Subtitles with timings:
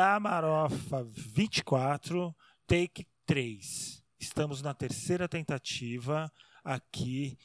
[0.00, 2.34] Na Marofa 24,
[2.66, 4.02] take 3.
[4.18, 6.32] Estamos na terceira tentativa
[6.64, 7.36] aqui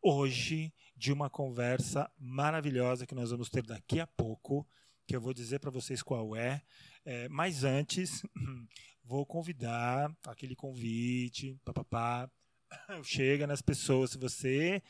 [0.00, 4.66] hoje de uma conversa maravilhosa que nós vamos ter daqui a pouco,
[5.06, 6.62] que eu vou dizer para vocês qual é.
[7.04, 7.28] é.
[7.28, 8.22] Mas antes,
[9.04, 12.30] vou convidar aquele convite, papapá,
[13.04, 14.12] chega nas pessoas.
[14.12, 14.82] Se você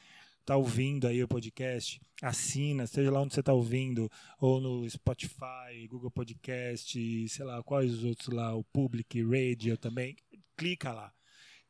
[0.50, 5.86] está ouvindo aí o podcast, assina, seja lá onde você está ouvindo, ou no Spotify,
[5.88, 10.16] Google Podcast, sei lá, quais os outros lá, o Public Radio também,
[10.56, 11.12] clica lá.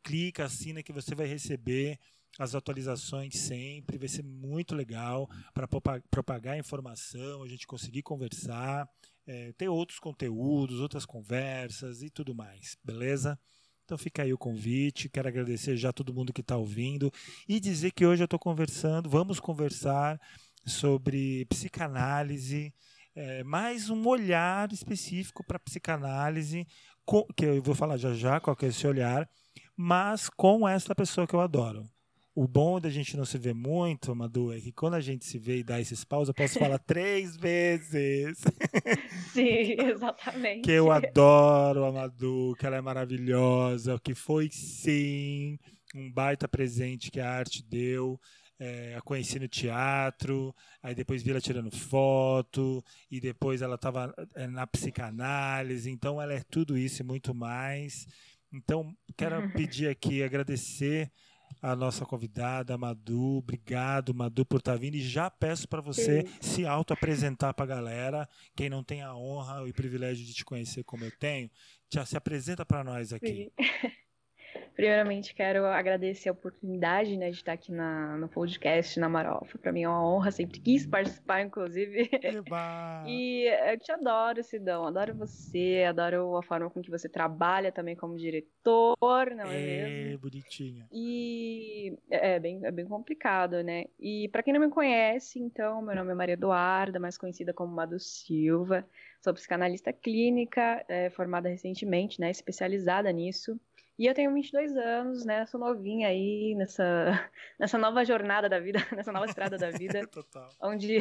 [0.02, 1.98] Clica, assina que você vai receber
[2.38, 5.68] as atualizações sempre, vai ser muito legal para
[6.10, 8.88] propagar informação, a gente conseguir conversar,
[9.26, 13.38] é, ter outros conteúdos, outras conversas e tudo mais, beleza?
[13.90, 17.12] Então fica aí o convite, quero agradecer já todo mundo que está ouvindo
[17.48, 20.16] e dizer que hoje eu estou conversando, vamos conversar
[20.64, 22.72] sobre psicanálise,
[23.16, 26.68] é, mais um olhar específico para psicanálise,
[27.04, 29.28] com, que eu vou falar já já qual é esse olhar,
[29.76, 31.84] mas com essa pessoa que eu adoro.
[32.32, 35.36] O bom da gente não se ver muito, Madu, é que quando a gente se
[35.36, 38.38] vê e dá esses paus, eu posso falar três vezes.
[39.32, 40.62] Sim, exatamente.
[40.62, 45.58] que eu adoro a Madu, que ela é maravilhosa, que foi sim
[45.94, 48.18] um baita presente que a arte deu.
[48.62, 54.14] É, a conheci no teatro, aí depois vi ela tirando foto, e depois ela estava
[54.34, 58.06] é, na psicanálise, então ela é tudo isso e muito mais.
[58.52, 61.10] Então, quero pedir aqui, agradecer
[61.62, 63.38] a nossa convidada, a Madu.
[63.38, 64.96] Obrigado, Madu, por estar tá vindo.
[64.96, 66.32] E já peço para você Sim.
[66.40, 68.28] se auto-apresentar para a galera.
[68.56, 71.50] Quem não tem a honra e privilégio de te conhecer como eu tenho,
[71.92, 73.50] já se apresenta para nós aqui.
[73.58, 73.90] Sim.
[74.74, 79.58] Primeiramente, quero agradecer a oportunidade né, de estar aqui na, no podcast na Marofa.
[79.58, 82.08] Para mim é uma honra, sempre quis participar, inclusive.
[82.22, 83.04] Eba.
[83.06, 84.86] e eu te adoro, Sidão.
[84.86, 88.96] Adoro você, adoro a forma com que você trabalha também como diretor,
[89.36, 90.18] não é, é mesmo?
[90.20, 90.86] bonitinha.
[90.90, 93.84] E é, é bem, é bem complicado, né?
[93.98, 97.74] E para quem não me conhece, então, meu nome é Maria Eduarda, mais conhecida como
[97.74, 98.86] Madu Silva.
[99.20, 103.60] Sou psicanalista clínica, é, formada recentemente, né, especializada nisso.
[104.00, 105.44] E eu tenho 22 anos, né?
[105.44, 106.82] Sou novinha aí nessa,
[107.60, 110.00] nessa nova jornada da vida, nessa nova estrada da vida.
[110.08, 110.48] Total.
[110.58, 111.00] Onde,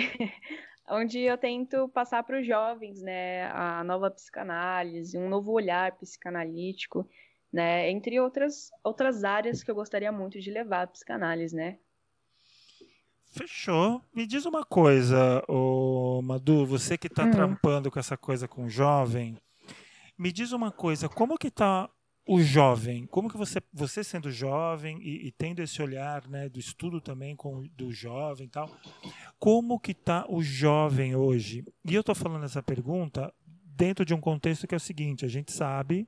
[0.90, 3.50] onde eu tento passar para os jovens, né?
[3.52, 7.08] A nova psicanálise, um novo olhar psicanalítico,
[7.54, 7.90] né?
[7.90, 11.80] Entre outras, outras áreas que eu gostaria muito de levar a psicanálise, né?
[13.32, 14.02] Fechou.
[14.14, 17.32] Me diz uma coisa, ô Madu, você que está hum.
[17.32, 19.38] trampando com essa coisa com jovem,
[20.18, 21.90] me diz uma coisa, como que está
[22.32, 26.60] o jovem, como que você, você sendo jovem e, e, tendo esse olhar, né, do
[26.60, 28.70] estudo também com do jovem e tal,
[29.40, 31.66] como que está o jovem hoje?
[31.84, 33.34] E eu estou falando essa pergunta
[33.66, 36.08] dentro de um contexto que é o seguinte: a gente sabe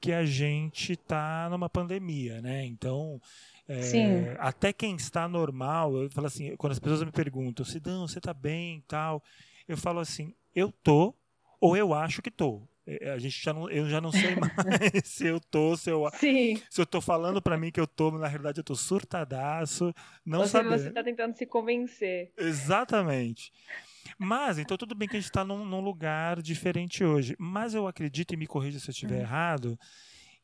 [0.00, 2.64] que a gente está numa pandemia, né?
[2.64, 3.20] Então,
[3.68, 8.16] é, até quem está normal, eu falo assim, quando as pessoas me perguntam, Sidão, você
[8.16, 9.22] está bem, tal,
[9.68, 11.14] eu falo assim, eu tô
[11.60, 12.66] ou eu acho que tô.
[12.86, 16.08] É, a gente já não, eu já não sei mais se eu tô, se eu,
[16.14, 16.62] Sim.
[16.70, 19.92] se eu tô falando para mim que eu tô, na realidade eu tô surtadaço,
[20.24, 20.78] não Ou saber.
[20.78, 22.32] você tá tentando se convencer.
[22.38, 23.52] Exatamente.
[24.16, 27.34] Mas, então tudo bem que a gente está num, num, lugar diferente hoje.
[27.40, 29.22] Mas eu acredito, e me corrija se eu estiver hum.
[29.22, 29.78] errado,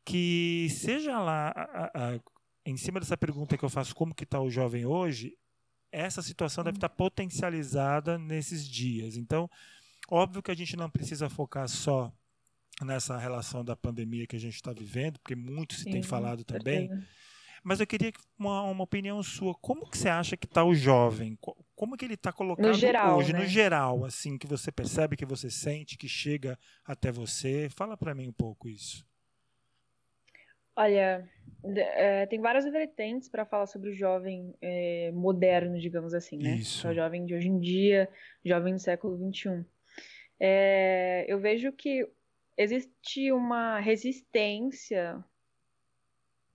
[0.04, 2.20] que seja lá, a, a,
[2.66, 5.38] em cima dessa pergunta que eu faço, como que está o jovem hoje,
[5.92, 6.64] essa situação hum.
[6.64, 9.16] deve estar tá potencializada nesses dias.
[9.16, 9.48] Então,
[10.10, 12.12] óbvio que a gente não precisa focar só
[12.84, 16.44] nessa relação da pandemia que a gente está vivendo, porque muito se Sim, tem falado
[16.44, 16.90] também.
[17.62, 19.54] Mas eu queria uma, uma opinião sua.
[19.54, 21.38] Como que você acha que está o jovem?
[21.76, 23.38] Como que ele está colocado no geral, hoje, né?
[23.38, 27.68] no geral, assim, que você percebe, que você sente, que chega até você?
[27.70, 29.06] Fala para mim um pouco isso.
[30.74, 31.28] Olha,
[31.64, 36.56] é, tem várias vertentes para falar sobre o jovem é, moderno, digamos assim, né?
[36.56, 36.88] Isso.
[36.88, 38.08] O jovem de hoje em dia,
[38.44, 39.64] jovem do século XXI.
[40.40, 42.08] É, eu vejo que
[42.56, 45.22] existe uma resistência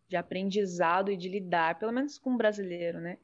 [0.07, 3.17] de aprendizado e de lidar, pelo menos com o brasileiro, né?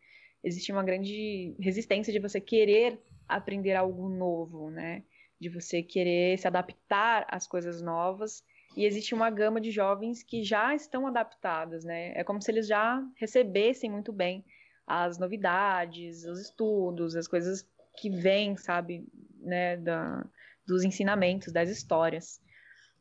[0.44, 5.04] Existe uma grande resistência de você querer aprender algo novo, né?
[5.40, 8.44] De você querer se adaptar às coisas novas.
[8.76, 12.12] E existe uma gama de jovens que já estão adaptados, né?
[12.16, 14.44] É como se eles já recebessem muito bem
[14.86, 17.66] as novidades, os estudos, as coisas
[17.98, 19.08] que vêm, sabe,
[19.40, 20.26] né, da,
[20.66, 22.42] dos ensinamentos, das histórias.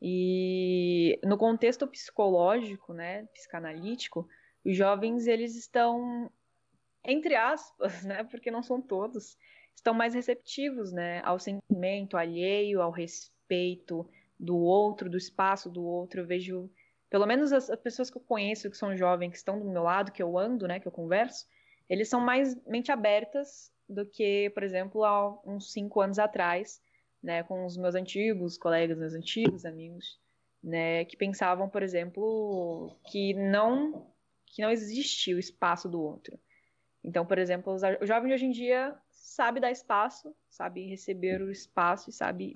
[0.04, 4.28] E no contexto psicológico, né, psicanalítico,
[4.64, 6.28] os jovens eles estão
[7.04, 9.37] entre aspas, né, porque não são todos,
[9.75, 14.08] estão mais receptivos, né, ao sentimento alheio, ao respeito
[14.38, 16.20] do outro, do espaço do outro.
[16.20, 16.70] Eu vejo,
[17.10, 19.82] pelo menos as, as pessoas que eu conheço, que são jovens, que estão do meu
[19.82, 21.46] lado, que eu ando, né, que eu converso,
[21.88, 26.81] eles são mais mente abertas do que, por exemplo, há uns cinco anos atrás,
[27.22, 30.19] né, com os meus antigos colegas, meus antigos amigos,
[30.62, 34.10] né, que pensavam, por exemplo, que não
[34.46, 36.38] que não existe o espaço do outro.
[37.02, 41.50] Então, por exemplo, o jovem de hoje em dia sabe dar espaço, sabe receber o
[41.50, 42.54] espaço e sabe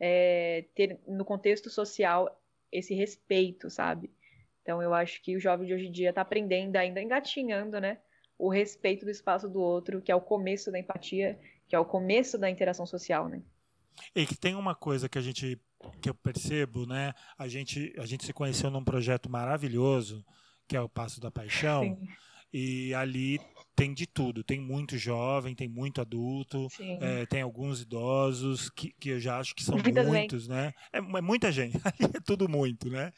[0.00, 2.36] é, ter no contexto social
[2.70, 4.10] esse respeito, sabe?
[4.62, 7.98] Então, eu acho que o jovem de hoje em dia está aprendendo, ainda engatinhando, né?
[8.36, 11.38] O respeito do espaço do outro, que é o começo da empatia,
[11.72, 13.40] que é o começo da interação social, né?
[14.14, 15.58] E que tem uma coisa que a gente
[16.02, 17.14] que eu percebo, né?
[17.38, 20.22] A gente a gente se conheceu num projeto maravilhoso
[20.68, 21.84] que é o Passo da Paixão.
[21.84, 22.08] Sim.
[22.52, 23.40] E ali
[23.74, 24.44] tem de tudo.
[24.44, 26.68] Tem muito jovem, tem muito adulto,
[27.00, 30.74] é, tem alguns idosos, que, que eu já acho que são muitos, né?
[30.92, 31.78] É, é, muita gente.
[31.88, 33.14] Ali é tudo muito, né?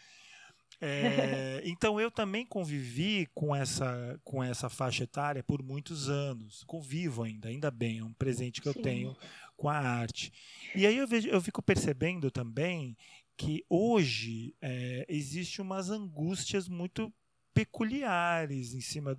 [0.86, 6.62] É, então eu também convivi com essa, com essa faixa etária por muitos anos.
[6.64, 8.78] Convivo ainda, ainda bem, é um presente que Sim.
[8.78, 9.16] eu tenho
[9.56, 10.30] com a arte.
[10.74, 12.94] E aí eu, vejo, eu fico percebendo também
[13.36, 17.12] que hoje é, existe umas angústias muito
[17.54, 19.18] peculiares em cima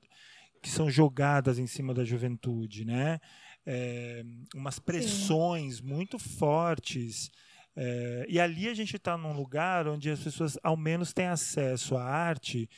[0.61, 3.19] que são jogadas em cima da juventude, né?
[3.65, 4.23] É,
[4.53, 5.83] umas pressões Sim.
[5.83, 7.31] muito fortes.
[7.75, 11.97] É, e ali a gente está num lugar onde as pessoas ao menos têm acesso
[11.97, 12.69] à arte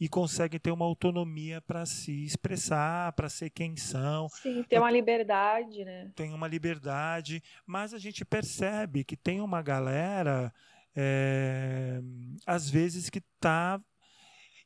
[0.00, 4.28] e conseguem ter uma autonomia para se expressar, para ser quem são.
[4.28, 6.10] Sim, ter uma liberdade, né?
[6.14, 10.52] Tem uma liberdade, mas a gente percebe que tem uma galera,
[10.94, 12.00] é,
[12.46, 13.80] às vezes, que está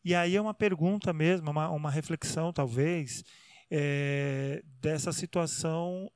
[0.05, 3.23] e aí é uma pergunta mesmo, uma, uma reflexão talvez,
[3.71, 6.11] é, dessa situação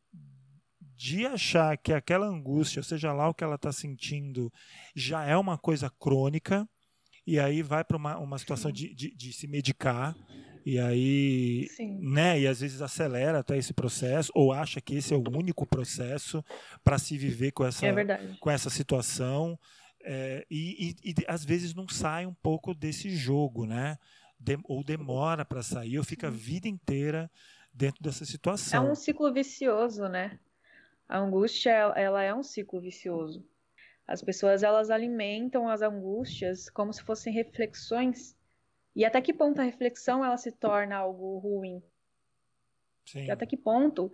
[0.97, 4.53] de achar que aquela angústia, seja lá o que ela está sentindo,
[4.95, 6.69] já é uma coisa crônica,
[7.27, 10.15] e aí vai para uma, uma situação de, de, de, se medicar,
[10.65, 11.99] e aí, Sim.
[12.01, 15.67] né, e às vezes acelera até esse processo, ou acha que esse é o único
[15.67, 16.45] processo
[16.83, 19.59] para se viver com essa, é com essa situação.
[20.07, 23.99] É, e, e, e, às vezes não sai um pouco desse jogo, né?
[24.39, 27.31] De, ou demora para sair, ou fica a vida inteira
[27.73, 28.87] dentro dessa situação.
[28.87, 30.39] É um ciclo vicioso, né?
[31.09, 33.47] A angústia, ela é um ciclo vicioso.
[34.07, 38.37] As pessoas, elas alimentam as angústias como se fossem reflexões.
[38.95, 41.83] E até que ponto a reflexão, ela se torna algo ruim?
[43.07, 43.27] Sim.
[43.27, 44.11] E até que ponto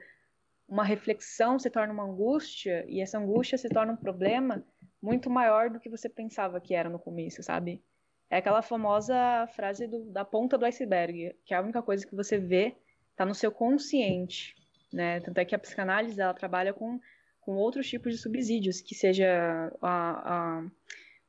[0.68, 4.64] uma reflexão se torna uma angústia e essa angústia se torna um problema
[5.02, 7.82] muito maior do que você pensava que era no começo, sabe?
[8.30, 12.14] É aquela famosa frase do, da ponta do iceberg, que é a única coisa que
[12.14, 12.76] você vê
[13.10, 14.54] está no seu consciente,
[14.92, 15.20] né?
[15.20, 17.00] Tanto é que a psicanálise ela trabalha com,
[17.40, 20.70] com outros tipos de subsídios, que seja a, a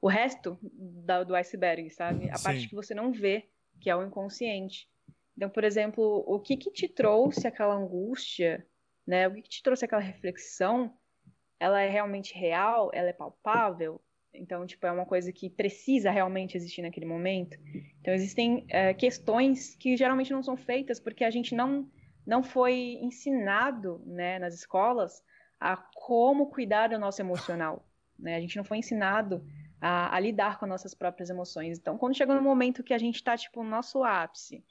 [0.01, 2.27] o resto da, do iceberg, sabe?
[2.31, 2.43] A Sim.
[2.43, 3.47] parte que você não vê,
[3.79, 4.89] que é o inconsciente.
[5.37, 8.65] Então, por exemplo, o que que te trouxe aquela angústia,
[9.05, 9.27] né?
[9.27, 10.91] O que, que te trouxe aquela reflexão
[11.59, 14.01] ela é realmente real, ela é palpável,
[14.33, 17.57] então, tipo, é uma coisa que precisa realmente existir naquele momento.
[17.99, 21.89] Então, existem é, questões que geralmente não são feitas porque a gente não,
[22.31, 25.21] não foi ensinado, né, nas escolas
[25.59, 27.85] a como cuidar do nosso emocional,
[28.17, 28.37] né?
[28.37, 29.45] A gente não foi ensinado
[29.81, 31.77] a, a lidar com nossas próprias emoções.
[31.77, 34.63] Então, quando chega no momento que a gente está, tipo, no nosso ápice,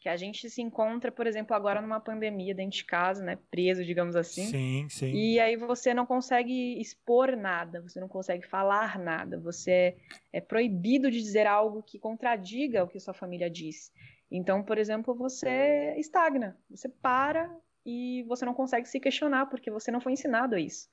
[0.00, 3.84] que a gente se encontra, por exemplo, agora numa pandemia dentro de casa, né, preso,
[3.84, 4.46] digamos assim.
[4.46, 5.12] Sim, sim.
[5.12, 9.96] E aí você não consegue expor nada, você não consegue falar nada, você
[10.32, 13.92] é proibido de dizer algo que contradiga o que sua família diz.
[14.34, 19.90] Então, por exemplo, você estagna, você para e você não consegue se questionar porque você
[19.90, 20.88] não foi ensinado a isso.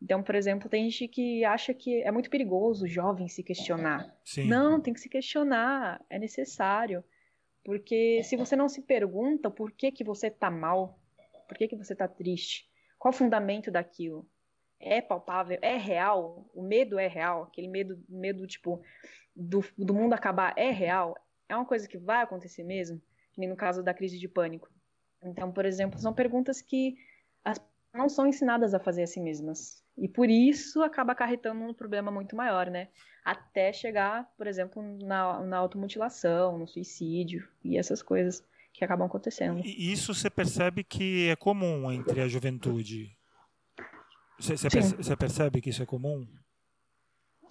[0.00, 4.16] Então, por exemplo, tem gente que acha que é muito perigoso o jovem se questionar.
[4.24, 4.46] Sim.
[4.46, 7.02] Não, tem que se questionar, é necessário.
[7.64, 11.00] Porque se você não se pergunta por que, que você tá mal,
[11.48, 14.24] por que, que você tá triste, qual o fundamento daquilo?
[14.78, 15.58] É palpável?
[15.60, 16.48] É real?
[16.54, 17.42] O medo é real?
[17.42, 18.80] Aquele medo, medo tipo,
[19.34, 21.16] do, do mundo acabar é real?
[21.48, 23.00] É uma coisa que vai acontecer mesmo?
[23.32, 24.70] Que nem no caso da crise de pânico.
[25.22, 26.96] Então, por exemplo, são perguntas que
[27.44, 27.58] as
[27.92, 29.82] não são ensinadas a fazer a si mesmas.
[29.96, 32.88] E por isso acaba acarretando um problema muito maior, né?
[33.24, 39.60] Até chegar, por exemplo, na, na automutilação, no suicídio e essas coisas que acabam acontecendo.
[39.64, 43.16] E isso você percebe que é comum entre a juventude?
[44.38, 46.26] Você, você, percebe, você percebe que isso é comum?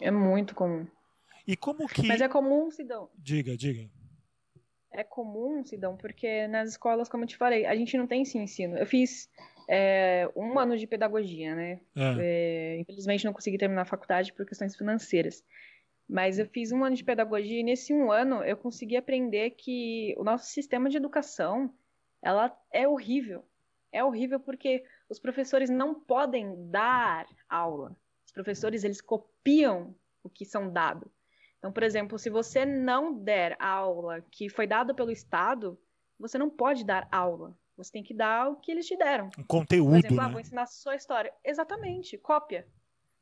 [0.02, 0.88] É muito comum.
[1.48, 2.06] E como que.
[2.06, 3.10] Mas é comum, Sidão.
[3.18, 3.90] Diga, diga.
[4.92, 8.38] É comum, Sidão, porque nas escolas, como eu te falei, a gente não tem esse
[8.38, 8.78] ensino.
[8.78, 9.30] Eu fiz
[9.70, 11.80] é, um ano de pedagogia, né?
[11.96, 12.16] É.
[12.20, 15.44] É, infelizmente não consegui terminar a faculdade por questões financeiras.
[16.10, 20.16] Mas eu fiz um ano de pedagogia e nesse um ano eu consegui aprender que
[20.18, 21.74] o nosso sistema de educação
[22.22, 23.44] ela é horrível.
[23.92, 27.96] É horrível porque os professores não podem dar aula.
[28.26, 31.12] Os professores eles copiam o que são dado.
[31.60, 35.78] Então, por exemplo, se você não der aula que foi dado pelo Estado,
[36.20, 37.58] você não pode dar aula.
[37.76, 39.30] Você tem que dar o que eles te deram.
[39.38, 40.30] Um conteúdo, por exemplo, ah, né?
[40.30, 41.34] ah, vou ensinar só história.
[41.44, 42.68] Exatamente, cópia.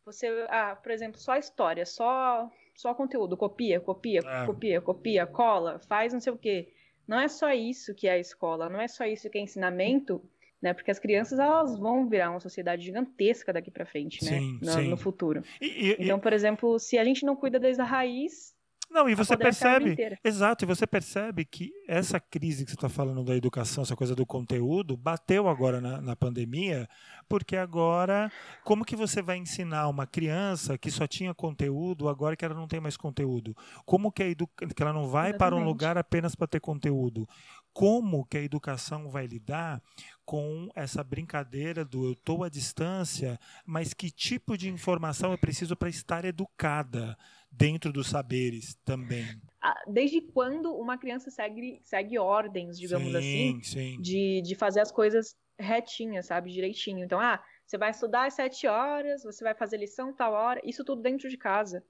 [0.06, 4.46] Você, ah, por exemplo, só história, só só conteúdo, copia, copia, é.
[4.46, 6.74] copia, copia, cola, faz não sei o quê.
[7.08, 10.22] Não é só isso que é a escola, não é só isso que é ensinamento,
[10.66, 10.74] né?
[10.74, 14.40] Porque as crianças elas vão virar uma sociedade gigantesca daqui para frente, né?
[14.40, 14.88] Sim, no, sim.
[14.90, 15.44] no futuro.
[15.62, 18.56] E, e, então, por exemplo, se a gente não cuida desde a raiz,
[18.90, 19.98] não, e você percebe.
[20.24, 24.16] Exato, e você percebe que essa crise que você está falando da educação, essa coisa
[24.16, 26.88] do conteúdo, bateu agora na, na, pandemia,
[27.28, 28.32] porque agora,
[28.64, 32.68] como que você vai ensinar uma criança que só tinha conteúdo, agora que ela não
[32.68, 33.58] tem mais conteúdo?
[33.86, 34.48] Como que, a edu...
[34.48, 35.38] que ela não vai Exatamente.
[35.40, 37.28] para um lugar apenas para ter conteúdo?
[37.74, 39.82] Como que a educação vai lidar
[40.26, 45.76] com essa brincadeira do eu estou à distância, mas que tipo de informação eu preciso
[45.76, 47.18] para estar educada?
[47.58, 49.26] dentro dos saberes também.
[49.62, 54.02] Ah, desde quando uma criança segue, segue ordens, digamos sim, assim, sim.
[54.02, 56.52] De, de fazer as coisas retinhas, sabe?
[56.52, 57.04] Direitinho.
[57.04, 60.84] Então, ah, você vai estudar às sete horas, você vai fazer lição tal hora, isso
[60.84, 61.84] tudo dentro de casa.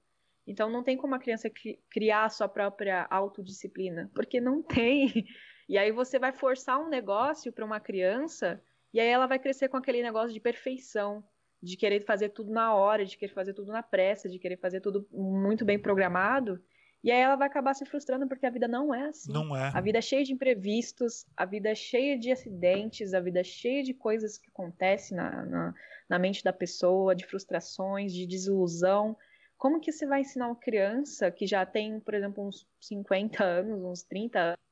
[0.46, 1.50] Então não tem como a criança
[1.90, 5.26] criar a sua própria autodisciplina, porque não tem.
[5.68, 8.60] E aí você vai forçar um negócio para uma criança
[8.92, 11.24] e aí ela vai crescer com aquele negócio de perfeição
[11.62, 14.80] de querer fazer tudo na hora, de querer fazer tudo na pressa, de querer fazer
[14.80, 16.62] tudo muito bem programado.
[17.02, 19.32] E aí ela vai acabar se frustrando porque a vida não é assim.
[19.32, 19.70] Não é.
[19.74, 23.44] A vida é cheia de imprevistos, a vida é cheia de acidentes, a vida é
[23.44, 25.74] cheia de coisas que acontecem na, na,
[26.08, 29.16] na mente da pessoa, de frustrações, de desilusão.
[29.56, 33.82] Como que você vai ensinar uma criança que já tem, por exemplo, uns 50 anos,
[33.82, 34.65] uns 30 anos,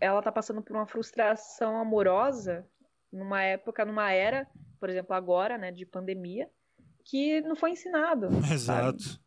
[0.00, 2.66] ela tá passando por uma frustração amorosa
[3.12, 4.46] numa época, numa era
[4.78, 6.48] por exemplo, agora, né, de pandemia,
[7.04, 8.28] que não foi ensinado.
[8.52, 9.02] Exato.
[9.02, 9.20] Sabe?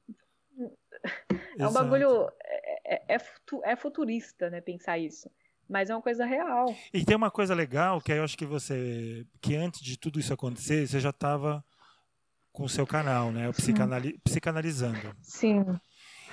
[1.57, 2.29] É um bagulho.
[2.43, 3.17] É, é,
[3.63, 5.29] é, futurista, né, pensar isso.
[5.67, 6.65] Mas é uma coisa real.
[6.93, 9.25] E tem uma coisa legal que eu acho que você.
[9.39, 11.63] que antes de tudo isso acontecer, você já estava
[12.51, 13.47] com o seu canal, né?
[13.47, 15.15] O psicanali Psicanalizando.
[15.21, 15.63] Sim.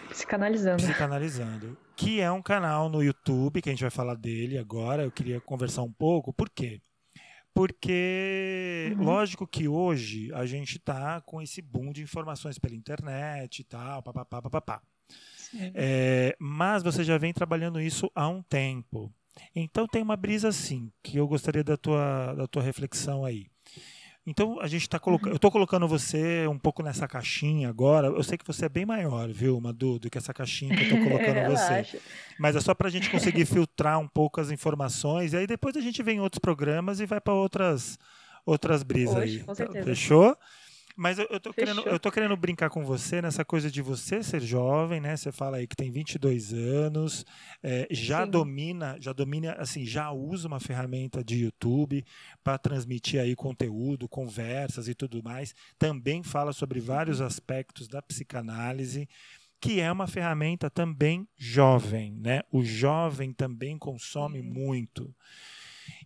[0.08, 0.82] Psicanalizando.
[0.82, 1.76] Psicanalizando.
[1.96, 5.02] Que é um canal no YouTube, que a gente vai falar dele agora.
[5.02, 6.32] Eu queria conversar um pouco.
[6.32, 6.80] Por quê?
[7.54, 9.02] Porque, uhum.
[9.02, 14.02] lógico que hoje a gente está com esse boom de informações pela internet e tal,
[14.02, 14.82] papapá, papapá.
[15.74, 19.10] É, mas você já vem trabalhando isso há um tempo.
[19.54, 23.46] Então tem uma brisa assim, que eu gostaria da tua, da tua reflexão aí.
[24.26, 25.32] Então a gente está colocando, uhum.
[25.32, 28.08] eu estou colocando você um pouco nessa caixinha agora.
[28.08, 30.98] Eu sei que você é bem maior, viu, Madu, do que essa caixinha que eu
[30.98, 32.00] estou colocando você.
[32.38, 35.76] Mas é só para a gente conseguir filtrar um pouco as informações e aí depois
[35.76, 37.98] a gente vem em outros programas e vai para outras
[38.44, 39.38] outras brisas aí.
[39.40, 39.84] Com certeza.
[39.84, 40.36] Fechou?
[40.96, 44.22] Mas eu, eu, tô querendo, eu tô querendo brincar com você nessa coisa de você
[44.22, 45.14] ser jovem, né?
[45.14, 47.26] Você fala aí que tem 22 anos,
[47.62, 48.30] é, já Sim.
[48.30, 52.02] domina, já domina, assim, já usa uma ferramenta de YouTube
[52.42, 55.54] para transmitir aí conteúdo, conversas e tudo mais.
[55.78, 59.06] Também fala sobre vários aspectos da psicanálise
[59.60, 62.42] que é uma ferramenta também jovem, né?
[62.52, 65.14] O jovem também consome muito.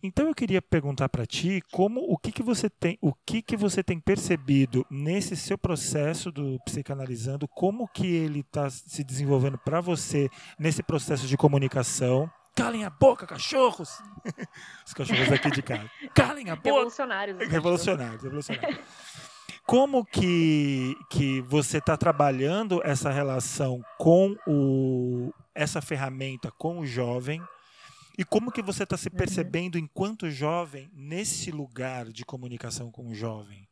[0.02, 3.56] Então eu queria perguntar para ti como o que, que você tem, o que, que
[3.56, 9.80] você tem percebido nesse seu processo do psicanalizando, como que ele está se desenvolvendo para
[9.80, 10.28] você
[10.58, 12.30] nesse processo de comunicação.
[12.54, 13.90] Calem a boca, cachorros!
[14.86, 15.90] Os cachorros aqui de casa.
[16.14, 16.68] Calem a boca!
[16.70, 17.48] Revolucionários.
[17.48, 18.80] Revolucionários, revolucionários.
[19.66, 27.40] Como que, que você está trabalhando essa relação com o, essa ferramenta com o jovem?
[28.20, 29.16] E como que você está se uhum.
[29.16, 33.66] percebendo enquanto jovem nesse lugar de comunicação com o jovem?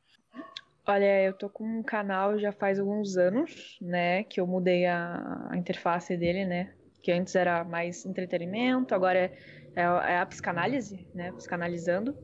[0.86, 5.48] Olha, eu tô com um canal já faz alguns anos, né, que eu mudei a,
[5.50, 9.38] a interface dele, né, que antes era mais entretenimento, agora é,
[9.76, 12.16] é, é a psicanálise, né, psicanalizando.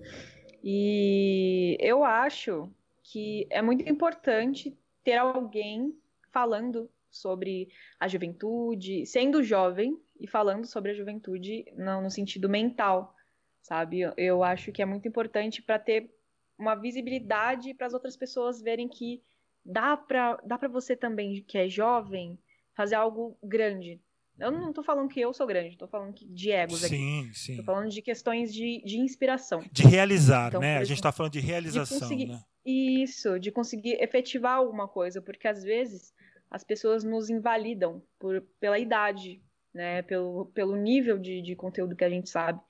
[0.63, 5.95] E eu acho que é muito importante ter alguém
[6.33, 7.69] falando sobre
[7.99, 13.15] a juventude, sendo jovem, e falando sobre a juventude no, no sentido mental,
[13.63, 14.01] sabe?
[14.01, 16.11] Eu, eu acho que é muito importante para ter
[16.59, 19.23] uma visibilidade para as outras pessoas verem que
[19.65, 22.39] dá para dá para você também que é jovem
[22.77, 24.01] fazer algo grande,
[24.39, 26.97] Eu não tô falando que eu sou grande, tô falando de egos sim, aqui.
[26.97, 27.57] Sim, sim.
[27.57, 29.65] Tô falando de questões de, de inspiração.
[29.71, 30.71] De realizar, então, né?
[30.71, 32.43] Exemplo, a gente tá falando de realização, de né?
[32.67, 36.13] Isso, de conseguir efetivar alguma coisa, porque às vezes
[36.55, 39.43] as pessoas nos invalidam por, pela idade,
[39.75, 40.03] né?
[40.03, 42.61] Pelo, pelo nível de, de conteúdo que a gente sabe.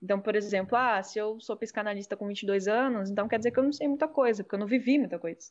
[0.00, 3.58] Então, por exemplo, ah, se eu sou psicanalista com 22 anos, então quer dizer que
[3.58, 5.50] eu não sei muita coisa, porque eu não vivi muita coisa.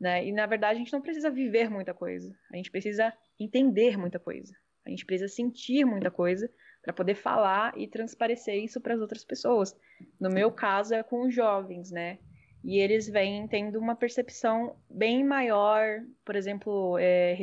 [0.00, 0.26] Né?
[0.26, 4.18] E na verdade a gente não precisa viver muita coisa, a gente precisa entender muita
[4.18, 4.52] coisa,
[4.84, 6.50] a gente precisa sentir muita coisa
[6.82, 9.76] para poder falar e transparecer isso para as outras pessoas.
[10.18, 12.18] No meu caso é com os jovens, né?
[12.66, 17.38] E eles vêm tendo uma percepção bem maior, por exemplo, é,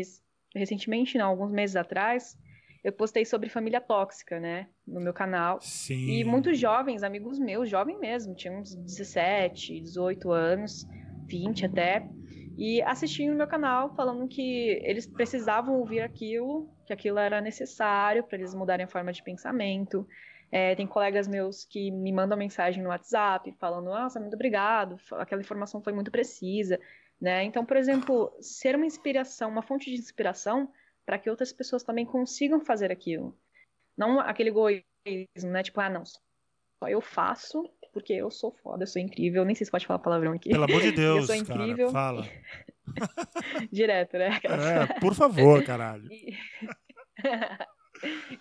[0.54, 2.38] recentemente, não, alguns meses atrás,
[2.84, 5.62] eu postei sobre família tóxica, né, no meu canal.
[5.62, 6.10] Sim.
[6.10, 10.86] E muitos jovens, amigos meus, jovem mesmo, tinham uns 17, 18 anos,
[11.26, 12.06] 20 até,
[12.58, 18.26] e assistindo no meu canal falando que eles precisavam ouvir aquilo, que aquilo era necessário
[18.26, 20.06] para eles mudarem a forma de pensamento.
[20.56, 25.42] É, tem colegas meus que me mandam mensagem no WhatsApp falando, nossa, muito obrigado, aquela
[25.42, 26.80] informação foi muito precisa,
[27.20, 27.44] né?
[27.44, 30.72] Então, por exemplo, ser uma inspiração, uma fonte de inspiração
[31.04, 33.36] para que outras pessoas também consigam fazer aquilo.
[33.98, 35.64] Não aquele egoísmo, né?
[35.64, 39.44] Tipo, ah, não, só eu faço porque eu sou foda, eu sou incrível.
[39.44, 40.50] Nem sei se pode falar palavrão aqui.
[40.50, 41.92] Pelo amor de Deus, eu sou incrível.
[41.92, 42.28] Cara, fala.
[43.72, 44.40] Direto, né?
[44.44, 46.08] É, por favor, caralho.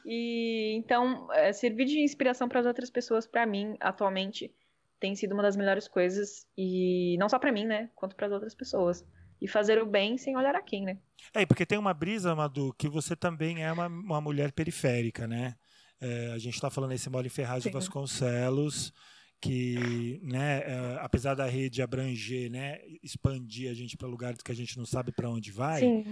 [0.05, 0.75] E...
[0.77, 4.53] então, é, servir de inspiração para as outras pessoas, para mim, atualmente,
[4.99, 6.47] tem sido uma das melhores coisas.
[6.57, 7.91] E não só para mim, né?
[7.95, 9.05] Quanto para as outras pessoas
[9.41, 10.99] e fazer o bem sem olhar a quem, né?
[11.35, 15.57] É, porque tem uma brisa, Madu, que você também é uma, uma mulher periférica, né?
[16.01, 18.93] É, a gente está falando esse Mole Ferraz de Vasconcelos,
[19.41, 24.55] que, né, é, apesar da rede abranger, né, expandir a gente para lugares que a
[24.55, 26.05] gente não sabe para onde vai,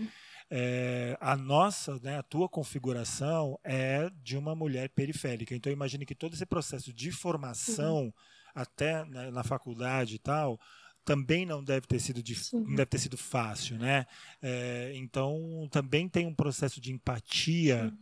[0.50, 5.54] é, a nossa, né, a tua configuração é de uma mulher periférica.
[5.54, 8.12] Então imagine que todo esse processo de formação, uhum.
[8.54, 10.58] até na, na faculdade e tal,
[11.04, 14.06] também não deve ter sido não deve ter sido fácil, né?
[14.42, 17.92] É, então também tem um processo de empatia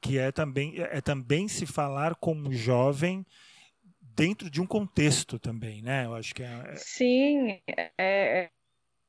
[0.00, 3.26] que é também é também se falar como jovem
[4.00, 6.06] dentro de um contexto também, né?
[6.06, 7.60] Eu acho que é, é Sim,
[7.98, 8.50] é,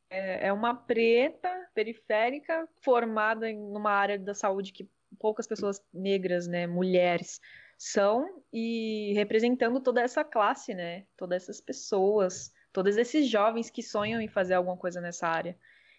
[0.10, 4.90] é, é uma preta periférica formada em uma área da saúde que
[5.20, 7.40] poucas pessoas negras, né, mulheres
[7.78, 11.06] são e representando toda essa classe, né?
[11.16, 15.58] Todas essas pessoas todos esses jovens que sonham em fazer alguma coisa nessa área.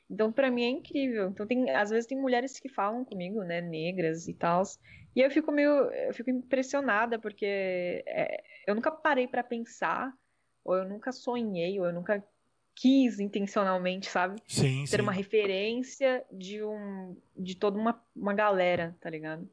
[0.09, 1.29] Então, para mim é incrível.
[1.29, 4.63] Então, tem, às vezes tem mulheres que falam comigo, né, negras e tal,
[5.15, 10.13] e eu fico meio, eu fico impressionada porque é, eu nunca parei para pensar,
[10.65, 12.25] ou eu nunca sonhei, ou eu nunca
[12.81, 14.41] quis intencionalmente, sabe?
[14.47, 15.03] Sim, Ser sim.
[15.03, 19.51] uma referência de um, de toda uma, uma galera, tá ligado?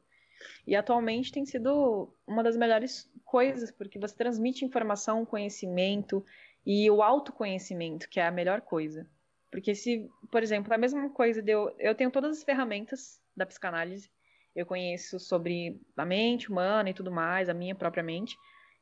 [0.64, 6.24] E atualmente tem sido uma das melhores coisas, porque você transmite informação, conhecimento,
[6.64, 9.08] e o autoconhecimento, que é a melhor coisa.
[9.50, 13.44] Porque se, por exemplo, a mesma coisa de eu, eu tenho todas as ferramentas da
[13.46, 14.08] psicanálise,
[14.54, 18.36] eu conheço sobre a mente humana e tudo mais, a minha própria mente.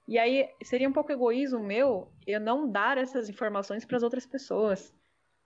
[0.06, 4.26] E aí seria um pouco egoísmo meu eu não dar essas informações para as outras
[4.26, 4.94] pessoas.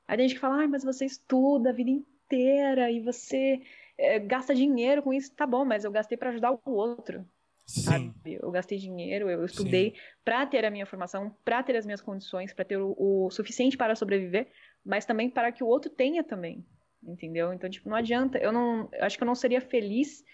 [0.07, 3.61] Aí tem gente que fala, ah, mas você estuda a vida inteira e você
[3.97, 5.35] é, gasta dinheiro com isso.
[5.35, 7.25] Tá bom, mas eu gastei para ajudar o outro.
[7.67, 7.83] Sim.
[7.83, 8.15] Sabe?
[8.25, 9.95] Eu gastei dinheiro, eu estudei
[10.25, 13.77] para ter a minha formação, para ter as minhas condições, para ter o, o, suficiente
[13.77, 14.51] para sobreviver,
[14.83, 16.65] mas também para que o outro tenha também.
[17.03, 17.53] Entendeu?
[17.53, 18.39] Então, tipo, não adianta.
[18.39, 18.89] Eu não.
[18.93, 20.25] Eu acho que eu não seria feliz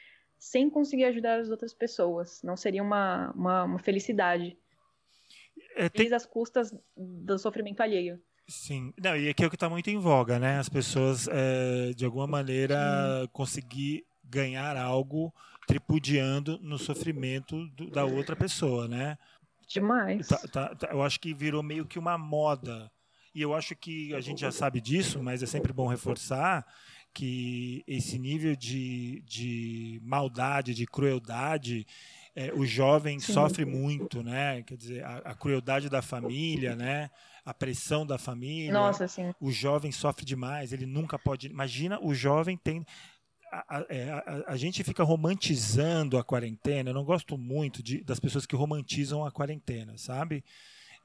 [0.44, 2.42] sem conseguir ajudar as outras pessoas.
[2.42, 4.59] Não seria uma, uma, uma felicidade.
[5.74, 6.00] É, tem...
[6.00, 8.20] Feliz às custas do sofrimento alheio.
[8.46, 10.59] Sim, não, e aqui é o que está muito em voga, né?
[10.59, 12.76] As pessoas, é, de alguma maneira,
[13.22, 13.28] Sim.
[13.33, 15.33] conseguir ganhar algo
[15.66, 19.16] tripudiando no sofrimento do, da outra pessoa, né?
[19.66, 20.28] Demais.
[20.28, 22.92] Tá, tá, tá, eu acho que virou meio que uma moda.
[23.35, 26.66] E eu acho que a gente já sabe disso, mas é sempre bom reforçar
[27.14, 31.87] que esse nível de, de maldade, de crueldade,
[32.35, 33.33] é, o jovem Sim.
[33.33, 34.62] sofre muito, né?
[34.64, 37.09] Quer dizer, a, a, crueldade da família, né?
[37.44, 38.72] A pressão da família.
[38.72, 39.33] Nossa, sim.
[39.40, 41.46] O jovem sofre demais, ele nunca pode.
[41.46, 42.85] Imagina o jovem tem
[43.53, 46.90] a, é, a, a, gente fica romantizando a quarentena.
[46.90, 50.42] Eu não gosto muito de, das pessoas que romantizam a quarentena, sabe?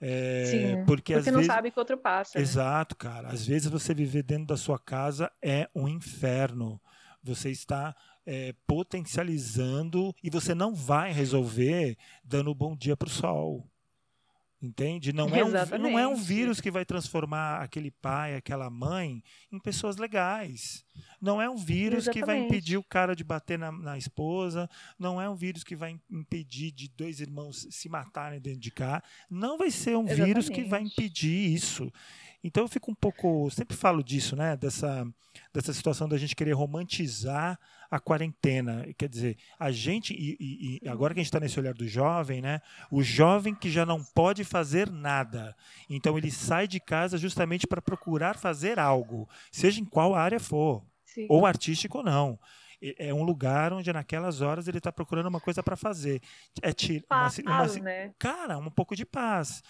[0.01, 2.37] É, Sim, porque, porque às não vezes, sabe que outro passa.
[2.37, 2.43] Né?
[2.43, 3.27] Exato, cara.
[3.27, 6.81] Às vezes você viver dentro da sua casa é um inferno.
[7.21, 7.93] Você está
[8.25, 13.68] é, potencializando e você não vai resolver dando bom dia para o sol.
[14.61, 15.13] Entende?
[15.13, 19.59] Não é, um, não é um vírus que vai transformar aquele pai, aquela mãe em
[19.59, 20.83] pessoas legais.
[21.21, 22.19] Não é um vírus Exatamente.
[22.19, 24.69] que vai impedir o cara de bater na, na, esposa.
[24.97, 29.01] Não é um vírus que vai impedir de dois irmãos se matarem dentro de cá.
[29.29, 30.25] Não vai ser um Exatamente.
[30.25, 31.91] vírus que vai impedir isso.
[32.43, 33.49] Então eu fico um pouco.
[33.51, 34.57] Sempre falo disso, né?
[34.57, 35.07] Dessa,
[35.53, 37.57] dessa situação da gente querer romantizar
[37.89, 38.87] a quarentena.
[38.97, 42.41] Quer dizer, a gente, e, e agora que a gente está nesse olhar do jovem,
[42.41, 42.61] né?
[42.91, 45.55] O jovem que já não pode fazer nada.
[45.89, 50.83] Então ele sai de casa justamente para procurar fazer algo, seja em qual área for,
[51.05, 51.25] Sim.
[51.29, 52.39] ou artístico ou não
[52.97, 56.21] é um lugar onde naquelas horas ele está procurando uma coisa para fazer.
[56.61, 58.13] É tira, paz, uma, uma, né?
[58.17, 59.61] Cara, um pouco de paz.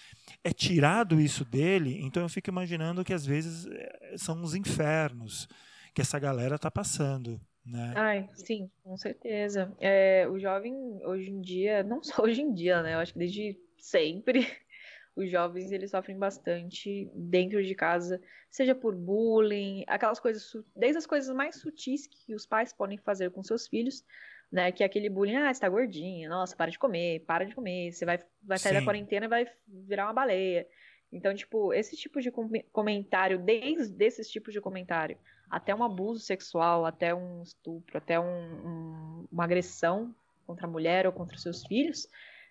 [0.44, 5.48] É tirado isso dele, então eu fico imaginando que às vezes eh, são os infernos
[5.92, 7.40] que essa galera está passando.
[7.64, 7.92] Né?
[7.94, 9.72] Ai, sim, com certeza.
[9.78, 12.94] É, o jovem hoje em dia, não só hoje em dia, né?
[12.94, 14.40] Eu acho que desde sempre
[15.14, 18.20] os jovens eles sofrem bastante dentro de casa,
[18.50, 23.30] seja por bullying, aquelas coisas, desde as coisas mais sutis que os pais podem fazer
[23.30, 24.04] com seus filhos,
[24.50, 24.72] né?
[24.72, 27.92] Que é aquele bullying, ah, você tá gordinha, nossa, para de comer, para de comer,
[27.92, 28.78] você vai, vai sair Sim.
[28.80, 30.66] da quarentena e vai virar uma baleia.
[31.12, 32.30] Então, tipo, esse tipo de
[32.72, 35.18] comentário, desde esses tipos de comentário,
[35.50, 40.14] até um abuso sexual, até um estupro, até um, um, uma agressão
[40.46, 42.08] contra a mulher ou contra seus filhos,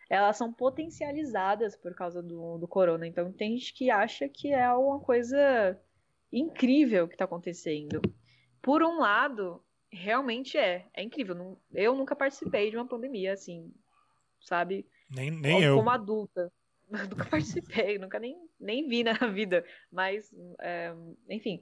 [0.09, 3.07] elas são potencializadas por causa do, do corona.
[3.07, 5.79] Então tem gente que acha que é uma coisa
[6.31, 8.01] incrível que está acontecendo.
[8.61, 10.85] Por um lado, realmente é.
[10.93, 11.57] É incrível.
[11.73, 13.71] Eu nunca participei de uma pandemia, assim,
[14.41, 14.85] sabe?
[15.09, 15.77] Nem, nem eu.
[15.77, 16.51] Como adulta.
[16.89, 19.63] nunca participei, nunca nem, nem vi na vida.
[19.91, 20.93] Mas, é,
[21.29, 21.61] enfim.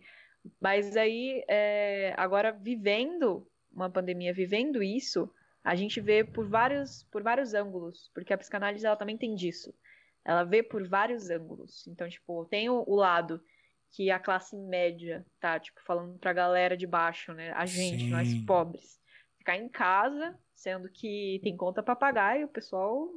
[0.60, 5.30] Mas aí, é, agora vivendo uma pandemia, vivendo isso,
[5.64, 9.74] a gente vê por vários, por vários ângulos, porque a psicanálise ela também tem disso.
[10.24, 11.88] Ela vê por vários ângulos.
[11.88, 13.42] Então, tipo, tem o, o lado
[13.92, 17.52] que a classe média tá, tipo, falando pra galera de baixo, né?
[17.54, 18.10] A gente, Sim.
[18.10, 19.00] nós pobres.
[19.38, 23.10] Ficar em casa, sendo que tem conta para pagar e o pessoal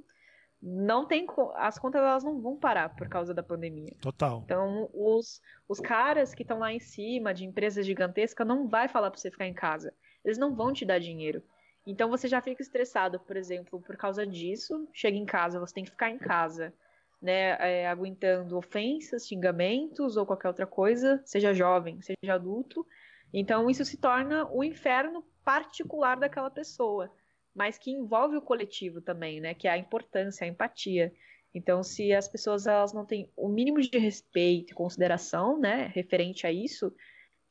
[0.63, 3.95] não tem as contas elas não vão parar por causa da pandemia.
[4.01, 4.43] Total.
[4.45, 9.11] Então os, os caras que estão lá em cima de empresas gigantescas não vai falar
[9.11, 9.95] para você ficar em casa.
[10.25, 11.43] Eles não vão te dar dinheiro.
[11.87, 14.87] Então você já fica estressado, por exemplo, por causa disso.
[14.93, 16.75] Chega em casa, você tem que ficar em casa,
[17.23, 22.87] né, é, aguentando ofensas, xingamentos ou qualquer outra coisa, seja jovem, seja adulto.
[23.33, 27.11] Então isso se torna o inferno particular daquela pessoa,
[27.55, 31.13] mas que envolve o coletivo também, né, que é a importância, a empatia.
[31.55, 36.47] Então, se as pessoas elas não têm o mínimo de respeito e consideração, né, referente
[36.47, 36.95] a isso,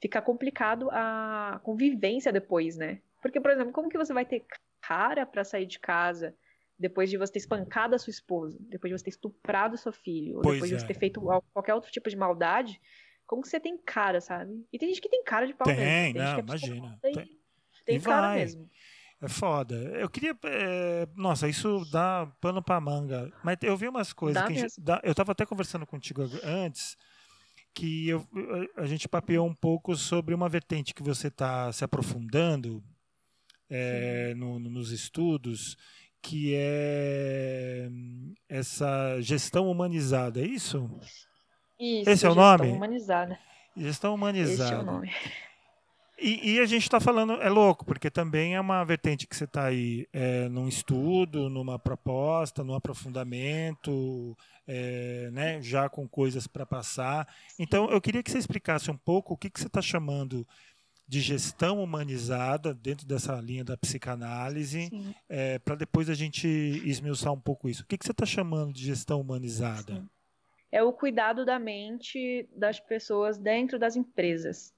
[0.02, 3.02] fica complicado a convivência depois, né?
[3.22, 4.46] Porque, por exemplo, como que você vai ter
[4.82, 6.34] cara para sair de casa
[6.78, 10.38] depois de você ter espancado a sua esposa, depois de você ter estuprado seu filho,
[10.38, 10.76] ou depois é.
[10.76, 12.80] de você ter feito qualquer outro tipo de maldade?
[13.28, 14.66] Como que você tem cara, sabe?
[14.72, 16.14] E tem gente que tem cara de pau tem, mesmo.
[16.14, 17.00] Tem, não, é imagina.
[17.02, 17.40] Tem, tem,
[17.86, 18.40] tem cara vai.
[18.40, 18.70] mesmo.
[19.22, 19.76] É foda.
[19.76, 20.38] Eu queria.
[20.46, 21.08] É...
[21.16, 23.32] Nossa, isso dá pano pra manga.
[23.44, 24.42] Mas eu vi umas coisas.
[24.44, 24.80] que gente...
[24.80, 25.02] dá...
[25.04, 26.98] Eu tava até conversando contigo antes
[27.74, 28.26] que eu...
[28.78, 32.84] a gente papeou um pouco sobre uma vertente que você está se aprofundando,
[33.70, 35.78] é, no, nos estudos,
[36.22, 37.90] que é
[38.48, 40.90] essa gestão humanizada, é isso?
[41.80, 42.64] Isso, Esse é o nome?
[42.64, 43.40] Gestão humanizada.
[43.78, 44.64] Gestão humanizada.
[44.64, 45.12] Esse é o nome.
[46.22, 49.46] E, e, a gente está falando, é louco, porque também é uma vertente que você
[49.46, 56.66] está aí é, num estudo, numa proposta, num aprofundamento, é, né, já com coisas para
[56.66, 57.28] passar.
[57.58, 60.46] Então, eu queria que você explicasse um pouco o que, que você está chamando
[61.08, 64.92] de gestão humanizada dentro dessa linha da psicanálise,
[65.28, 67.82] é, para depois a gente esmiuçar um pouco isso.
[67.82, 69.96] O que, que você está chamando de gestão humanizada?
[69.96, 70.10] Sim.
[70.72, 74.72] É o cuidado da mente das pessoas dentro das empresas.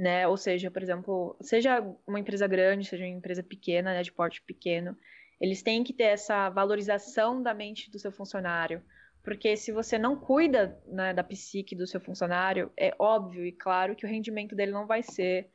[0.00, 0.26] Né?
[0.26, 4.40] Ou seja, por exemplo, seja uma empresa grande, seja uma empresa pequena, né, de porte
[4.40, 4.96] pequeno,
[5.38, 8.82] eles têm que ter essa valorização da mente do seu funcionário.
[9.22, 13.94] Porque se você não cuida né, da psique do seu funcionário, é óbvio e claro
[13.94, 15.50] que o rendimento dele não vai ser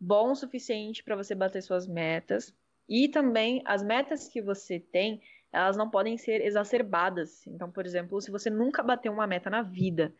[0.00, 2.54] bom o suficiente para você bater suas metas.
[2.88, 5.20] E também as metas que você tem,
[5.52, 7.46] elas não podem ser exacerbadas.
[7.46, 10.14] Então, por exemplo, se você nunca bateu uma meta na vida,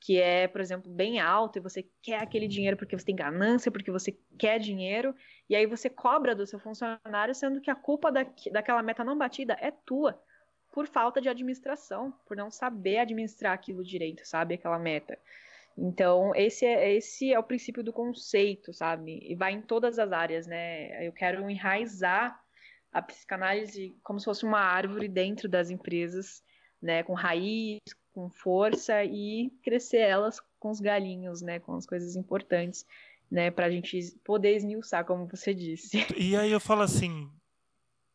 [0.00, 3.70] que é, por exemplo, bem alta e você quer aquele dinheiro porque você tem ganância,
[3.72, 5.14] porque você quer dinheiro,
[5.48, 9.16] e aí você cobra do seu funcionário, sendo que a culpa da, daquela meta não
[9.16, 10.20] batida é tua,
[10.72, 14.54] por falta de administração, por não saber administrar aquilo direito, sabe?
[14.54, 15.18] Aquela meta.
[15.76, 19.20] Então, esse é, esse é o princípio do conceito, sabe?
[19.22, 21.06] E vai em todas as áreas, né?
[21.06, 22.40] Eu quero enraizar
[22.92, 26.42] a psicanálise como se fosse uma árvore dentro das empresas,
[26.80, 27.02] né?
[27.02, 27.80] Com raiz,
[28.16, 31.58] com força e crescer elas com os galinhos, né?
[31.58, 32.86] Com as coisas importantes,
[33.30, 33.50] né?
[33.50, 35.98] Para a gente poder esmiuçar, como você disse.
[36.16, 37.30] E aí eu falo assim,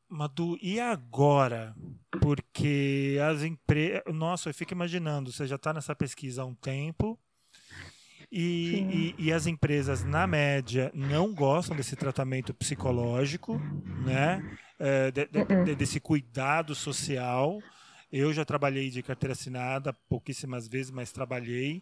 [0.10, 1.76] Madu, e agora?
[2.20, 4.02] Porque as empresas.
[4.12, 7.20] Nossa, eu fico imaginando, você já está nessa pesquisa há um tempo.
[8.32, 13.60] E, e, e, as empresas, na média, não gostam desse tratamento psicológico,
[14.04, 14.58] né?
[14.80, 17.62] É, de, de, de, desse cuidado social.
[18.12, 21.82] Eu já trabalhei de carteira assinada pouquíssimas vezes, mas trabalhei.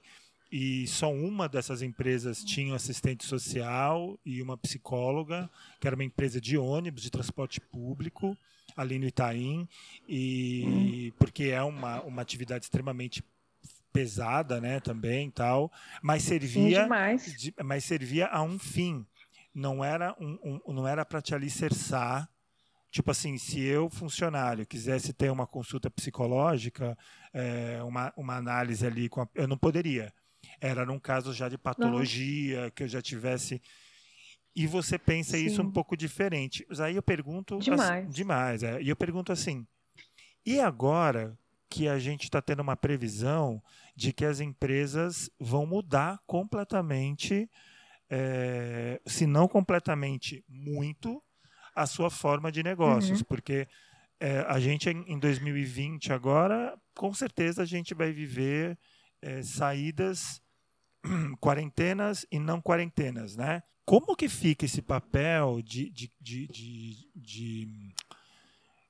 [0.51, 6.03] E só uma dessas empresas tinha um assistente social e uma psicóloga, que era uma
[6.03, 8.35] empresa de ônibus, de transporte público,
[8.75, 9.67] ali no Itaim,
[10.07, 13.23] e porque é uma, uma atividade extremamente
[13.91, 16.87] pesada, né, também tal, mas servia,
[17.37, 19.05] de, mas servia a um fim.
[19.53, 22.29] Não era um, um não era para te alicerçar.
[22.91, 26.97] Tipo assim, se eu funcionário quisesse ter uma consulta psicológica,
[27.33, 30.11] é, uma, uma análise ali, a, eu não poderia.
[30.59, 32.71] Era num caso já de patologia, não.
[32.71, 33.61] que eu já tivesse
[34.55, 35.45] e você pensa Sim.
[35.45, 36.65] isso um pouco diferente.
[36.79, 39.65] Aí eu pergunto demais, assim, demais, é, e eu pergunto assim:
[40.45, 41.37] e agora
[41.69, 43.61] que a gente está tendo uma previsão
[43.95, 47.49] de que as empresas vão mudar completamente,
[48.09, 51.21] é, se não completamente, muito,
[51.79, 53.19] a sua forma de negócios.
[53.19, 53.25] Uhum.
[53.25, 53.67] Porque
[54.19, 58.77] é, a gente, em 2020, agora, com certeza a gente vai viver
[59.21, 60.41] é, saídas,
[61.39, 63.63] quarentenas e não quarentenas, né?
[63.85, 67.93] Como que fica esse papel de, de, de, de, de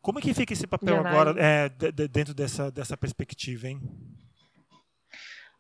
[0.02, 3.80] como é que fica esse papel agora é, de, de, dentro dessa, dessa perspectiva, hein?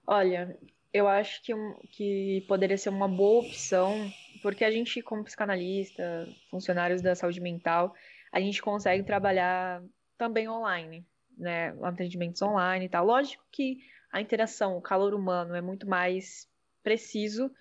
[0.08, 0.58] Olha,
[0.92, 1.54] eu acho que,
[1.92, 7.94] que poderia ser uma boa opção, porque a gente, como psicanalista, funcionários da saúde mental,
[8.32, 9.82] a gente consegue trabalhar
[10.18, 11.06] também online,
[11.38, 11.76] né?
[11.82, 13.06] Atendimentos online e tal.
[13.06, 13.78] Lógico que
[14.12, 16.48] a interação, o calor humano é muito mais
[16.84, 17.52] preciso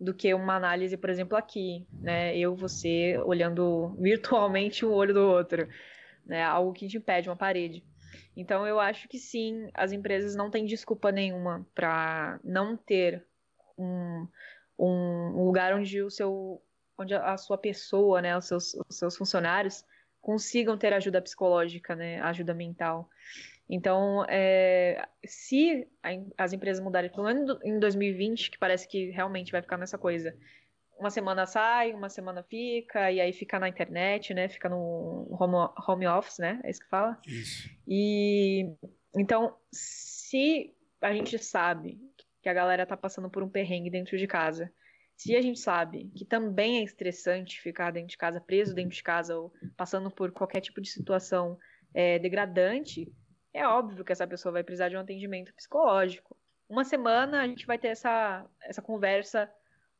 [0.00, 2.36] do que uma análise, por exemplo, aqui, né?
[2.36, 5.68] Eu, você, olhando virtualmente um olho do outro,
[6.24, 6.42] né?
[6.42, 7.84] Algo que te impede, uma parede.
[8.36, 13.24] Então, eu acho que sim, as empresas não têm desculpa nenhuma para não ter
[13.76, 14.26] um,
[14.78, 16.62] um lugar onde o seu,
[16.96, 19.84] onde a sua pessoa, né, os seus, os seus funcionários
[20.20, 23.08] consigam ter ajuda psicológica, né, ajuda mental.
[23.68, 25.86] Então, é, se
[26.36, 30.34] as empresas mudarem, pelo menos em 2020, que parece que realmente vai ficar nessa coisa,
[30.98, 34.48] uma semana sai, uma semana fica, e aí fica na internet, né?
[34.48, 36.60] Fica no home, home office, né?
[36.64, 37.20] É isso que fala?
[37.26, 37.70] Isso.
[37.86, 38.72] E
[39.16, 42.00] então, se a gente sabe
[42.48, 44.72] que a galera tá passando por um perrengue dentro de casa,
[45.14, 49.02] se a gente sabe que também é estressante ficar dentro de casa, preso dentro de
[49.02, 51.58] casa, ou passando por qualquer tipo de situação
[51.92, 53.12] é, degradante,
[53.52, 56.36] é óbvio que essa pessoa vai precisar de um atendimento psicológico.
[56.68, 59.52] Uma semana a gente vai ter essa, essa conversa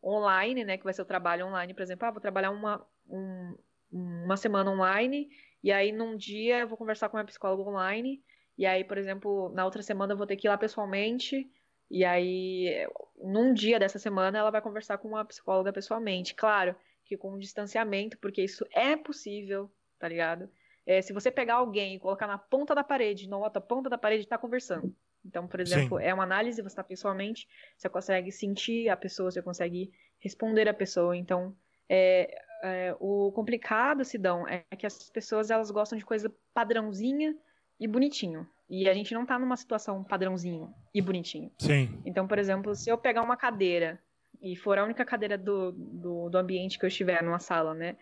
[0.02, 0.78] online, né?
[0.78, 2.06] Que vai ser o trabalho online, por exemplo.
[2.06, 3.56] Ah, vou trabalhar uma, um,
[3.92, 5.28] uma semana online,
[5.62, 8.22] e aí num dia eu vou conversar com uma psicóloga online,
[8.56, 11.50] e aí, por exemplo, na outra semana eu vou ter que ir lá pessoalmente,
[11.90, 16.34] e aí num dia dessa semana ela vai conversar com uma psicóloga pessoalmente.
[16.34, 16.74] Claro
[17.04, 20.48] que com um distanciamento, porque isso é possível, tá ligado?
[20.86, 23.98] É, se você pegar alguém e colocar na ponta da parede, na outra ponta da
[23.98, 24.94] parede, está conversando.
[25.24, 26.04] Então, por exemplo, Sim.
[26.04, 27.46] é uma análise, você está pessoalmente,
[27.76, 31.16] você consegue sentir a pessoa, você consegue responder a pessoa.
[31.16, 31.54] Então,
[31.88, 37.36] é, é, o complicado, Sidão, é que as pessoas elas gostam de coisa padrãozinha
[37.78, 38.46] e bonitinho.
[38.68, 41.50] E a gente não está numa situação padrãozinho e bonitinho.
[41.58, 42.00] Sim.
[42.04, 43.98] Então, por exemplo, se eu pegar uma cadeira
[44.42, 47.96] e for a única cadeira do, do, do ambiente que eu estiver numa sala, né?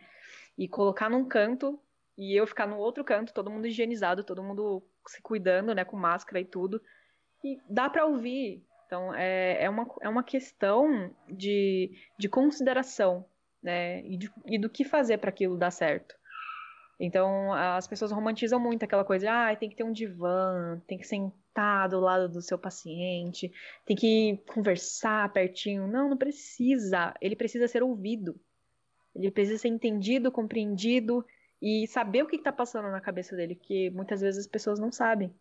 [0.59, 1.79] E colocar num canto
[2.17, 5.97] e eu ficar no outro canto, todo mundo higienizado, todo mundo se cuidando, né, com
[5.97, 6.81] máscara e tudo.
[7.45, 8.65] E dá para ouvir.
[8.87, 13.25] Então, é, é, uma, é uma questão de, de consideração,
[13.62, 16.17] né, e, de, e do que fazer para aquilo dar certo.
[16.99, 21.07] Então, as pessoas romantizam muito aquela coisa, ah, tem que ter um divã, tem que
[21.07, 23.53] sentar do lado do seu paciente,
[23.85, 25.87] tem que conversar pertinho.
[25.87, 27.15] Não, não precisa.
[27.21, 28.41] Ele precisa ser ouvido.
[29.15, 31.25] Ele precisa ser entendido, compreendido
[31.61, 34.93] e saber o que está passando na cabeça dele, que muitas vezes as pessoas não
[34.93, 35.35] sabem.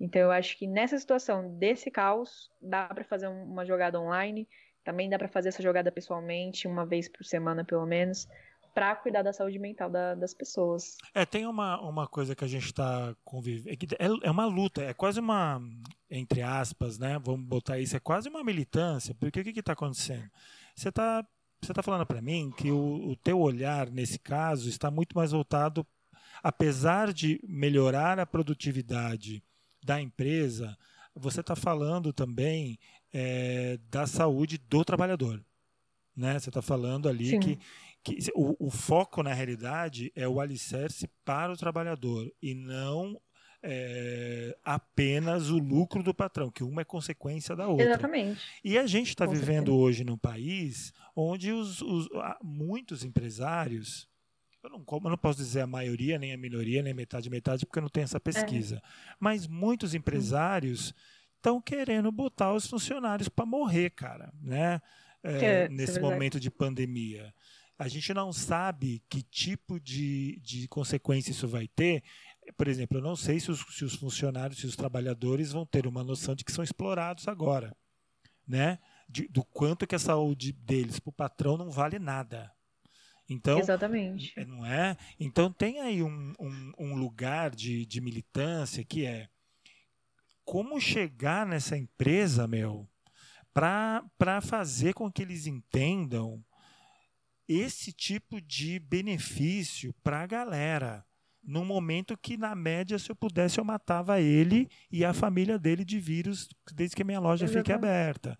[0.00, 4.48] Então eu acho que nessa situação desse caos dá para fazer uma jogada online,
[4.82, 8.28] também dá para fazer essa jogada pessoalmente, uma vez por semana pelo menos,
[8.74, 10.98] para cuidar da saúde mental da, das pessoas.
[11.14, 14.82] É, tem uma, uma coisa que a gente está convivendo, é, é, é uma luta,
[14.82, 15.62] é quase uma,
[16.10, 20.28] entre aspas, né, vamos botar isso, é quase uma militância, porque o que está acontecendo?
[20.74, 21.24] Você está
[21.62, 25.30] você está falando para mim que o, o teu olhar nesse caso está muito mais
[25.30, 25.86] voltado,
[26.42, 29.42] apesar de melhorar a produtividade
[29.82, 30.76] da empresa,
[31.14, 32.78] você está falando também
[33.14, 35.42] é, da saúde do trabalhador.
[36.14, 36.38] Né?
[36.38, 37.40] Você está falando ali Sim.
[37.40, 37.58] que,
[38.04, 43.18] que o, o, foco, na realidade, é o alicerce para o trabalhador e não
[43.62, 47.86] é, apenas o lucro do patrão, que uma é consequência da outra.
[47.86, 48.40] Exatamente.
[48.62, 49.72] E a gente está vivendo certeza.
[49.72, 52.06] hoje num país onde os, os,
[52.42, 54.06] muitos empresários,
[54.62, 57.78] eu não, eu não, posso dizer a maioria, nem a minoria, nem metade, metade, porque
[57.78, 58.80] eu não tenho essa pesquisa, é.
[59.18, 60.94] mas muitos empresários
[61.36, 64.80] estão querendo botar os funcionários para morrer, cara, né?
[65.22, 67.32] É, é nesse momento de pandemia.
[67.78, 72.02] A gente não sabe que tipo de, de consequência isso vai ter
[72.52, 75.86] por exemplo, eu não sei se os, se os funcionários, se os trabalhadores vão ter
[75.86, 77.74] uma noção de que são explorados agora,
[78.46, 78.78] né?
[79.08, 82.52] De, do quanto que a saúde deles para o patrão não vale nada.
[83.28, 84.32] Então, Exatamente.
[84.36, 84.96] É, não é?
[85.18, 89.28] Então tem aí um, um, um lugar de, de militância que é
[90.44, 92.86] como chegar nessa empresa, meu,
[93.54, 96.44] para fazer com que eles entendam
[97.48, 101.04] esse tipo de benefício para a galera
[101.46, 105.84] num momento que, na média, se eu pudesse, eu matava ele e a família dele
[105.84, 107.66] de vírus desde que a minha loja Exatamente.
[107.66, 108.38] fique aberta.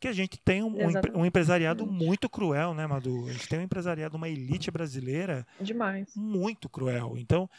[0.00, 0.76] Que a gente tem um,
[1.14, 3.26] um, empresariado muito cruel, né, Madu?
[3.26, 6.14] A gente tem um empresariado, uma elite brasileira Demais.
[6.16, 7.14] muito cruel.
[7.18, 7.50] Então,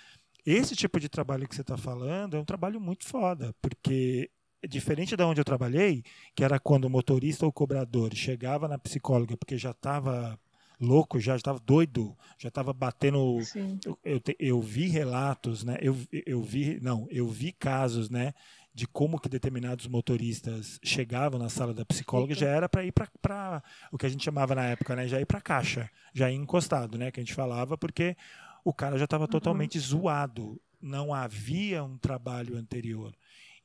[0.46, 4.32] esse tipo de trabalho que você está falando é um trabalho muito foda, porque
[4.68, 6.04] diferente da onde eu trabalhei,
[6.36, 10.40] que era quando o motorista ou o cobrador chegava na psicóloga porque já estava
[10.80, 13.40] louco já, estava doido, já estava batendo.
[13.86, 15.78] Eu, eu, eu, vi relatos, né?
[15.82, 18.34] Eu, eu vi, não, eu vi casos, né?
[18.74, 23.64] De como que determinados motoristas chegavam na sala da psicóloga já era para ir para
[23.92, 25.08] o que a gente chamava na época, né?
[25.08, 27.12] Já ir para caixa, já ir encostado, né?
[27.12, 28.16] Que a gente falava porque
[28.64, 29.30] o cara já estava uhum.
[29.30, 33.14] totalmente zoado, não havia um trabalho anterior.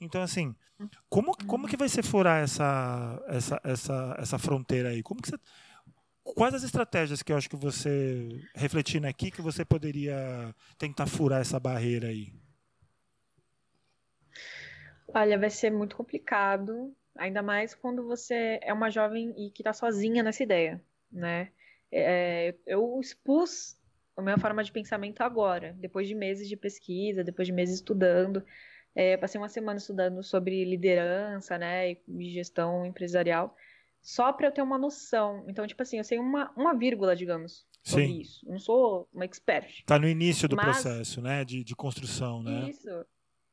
[0.00, 0.55] Então, assim,
[1.09, 5.03] como, como que vai ser furar essa, essa, essa, essa fronteira aí?
[5.03, 5.38] Como que você,
[6.24, 11.42] Quais as estratégias que eu acho que você, refletindo aqui, que você poderia tentar furar
[11.42, 12.32] essa barreira aí?
[15.08, 19.74] Olha, vai ser muito complicado, ainda mais quando você é uma jovem e que está
[19.74, 20.82] sozinha nessa ideia,
[21.12, 21.52] né?
[21.92, 23.78] É, eu expus
[24.16, 28.42] a minha forma de pensamento agora, depois de meses de pesquisa, depois de meses estudando.
[28.94, 33.54] É, passei uma semana estudando sobre liderança, né, e gestão empresarial
[34.04, 35.42] só para eu ter uma noção.
[35.48, 38.20] Então, tipo assim, eu sei uma, uma vírgula, digamos, sobre Sim.
[38.20, 38.46] isso.
[38.46, 39.82] não sou uma expert.
[39.86, 40.82] Tá no início do mas...
[40.82, 41.42] processo, né?
[41.42, 42.68] De, de construção, né?
[42.68, 42.88] Isso.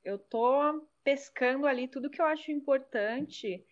[0.04, 3.64] Eu tô pescando ali tudo que eu acho importante,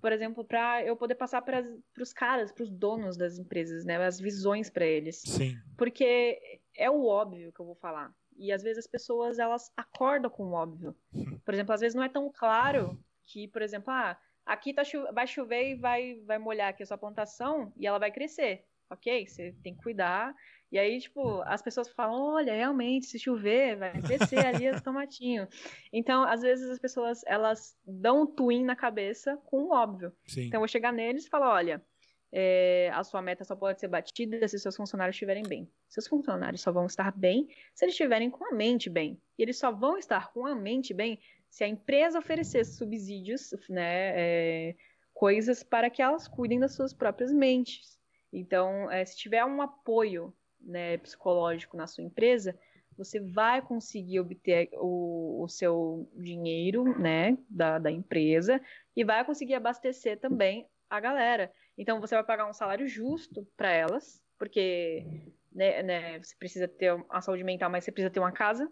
[0.00, 1.62] por exemplo, para eu poder passar para
[2.00, 4.02] os caras, para os donos das empresas, né?
[4.02, 5.20] As visões para eles.
[5.20, 5.54] Sim.
[5.76, 6.40] Porque
[6.74, 8.10] é o óbvio que eu vou falar.
[8.38, 10.96] E às vezes as pessoas elas acordam com o óbvio.
[11.44, 15.12] Por exemplo, às vezes não é tão claro que, por exemplo, ah, aqui tá cho
[15.12, 19.26] vai chover e vai, vai molhar aqui a sua plantação e ela vai crescer, ok?
[19.26, 20.34] Você tem que cuidar.
[20.70, 25.46] E aí, tipo, as pessoas falam, olha, realmente, se chover, vai crescer ali o tomatinho.
[25.92, 30.12] Então, às vezes as pessoas, elas dão um twin na cabeça com o óbvio.
[30.26, 30.46] Sim.
[30.46, 31.84] Então, eu vou chegar neles e falar, olha,
[32.32, 35.70] é, a sua meta só pode ser batida se seus funcionários estiverem bem.
[35.88, 39.20] Seus funcionários só vão estar bem se eles estiverem com a mente bem.
[39.38, 41.18] E eles só vão estar com a mente bem
[41.56, 44.76] se a empresa oferecesse subsídios, né, é,
[45.14, 47.98] coisas para que elas cuidem das suas próprias mentes.
[48.30, 52.58] Então, é, se tiver um apoio né, psicológico na sua empresa,
[52.94, 58.60] você vai conseguir obter o, o seu dinheiro né, da, da empresa
[58.94, 61.50] e vai conseguir abastecer também a galera.
[61.78, 65.06] Então, você vai pagar um salário justo para elas, porque
[65.50, 68.70] né, né, você precisa ter a saúde mental, mas você precisa ter uma casa.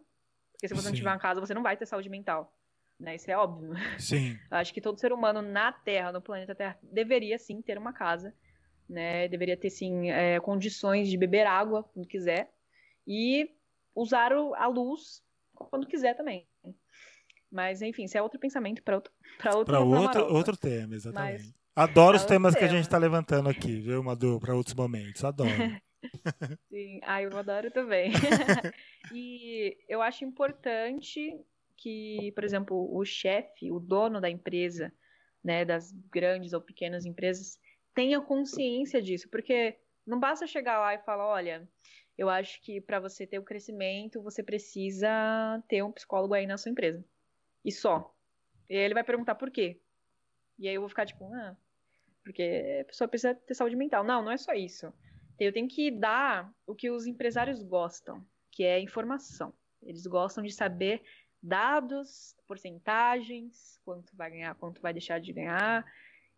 [0.53, 0.89] Porque se você Sim.
[0.89, 2.55] não tiver uma casa, você não vai ter saúde mental
[2.99, 3.17] né?
[3.17, 3.73] Isso é óbvio.
[3.99, 4.39] Sim.
[4.51, 8.35] Acho que todo ser humano na Terra, no planeta Terra, deveria sim ter uma casa,
[8.89, 9.29] né?
[9.29, 12.51] Deveria ter sim é, condições de beber água quando quiser
[13.07, 13.51] e
[13.95, 15.23] usar a luz
[15.55, 16.47] quando quiser também.
[17.51, 21.45] Mas enfim, isso é outro pensamento para outro para outro, outro, outro tema, exatamente.
[21.45, 22.61] Mas, Adoro os temas tema.
[22.61, 25.25] que a gente está levantando aqui, viu, Madu, para outros momentos.
[25.25, 25.51] Adoro.
[26.71, 28.13] Sim, ah, eu adoro também.
[29.13, 31.37] e eu acho importante
[31.77, 34.93] que, por exemplo, o chefe, o dono da empresa,
[35.43, 37.59] né, das grandes ou pequenas empresas,
[37.95, 41.69] tenha consciência disso, porque não basta chegar lá e falar, olha,
[42.17, 45.09] eu acho que para você ter o crescimento, você precisa
[45.69, 47.05] ter um psicólogo aí na sua empresa.
[47.65, 48.15] E só.
[48.69, 49.81] E aí ele vai perguntar por quê.
[50.59, 51.57] E aí eu vou ficar tipo, ah,
[52.23, 54.05] porque a pessoa precisa ter saúde mental.
[54.05, 54.93] Não, não é só isso.
[55.39, 59.53] Eu tenho que dar o que os empresários gostam, que é informação.
[59.83, 61.03] Eles gostam de saber
[61.45, 65.85] dados, porcentagens, quanto vai ganhar, quanto vai deixar de ganhar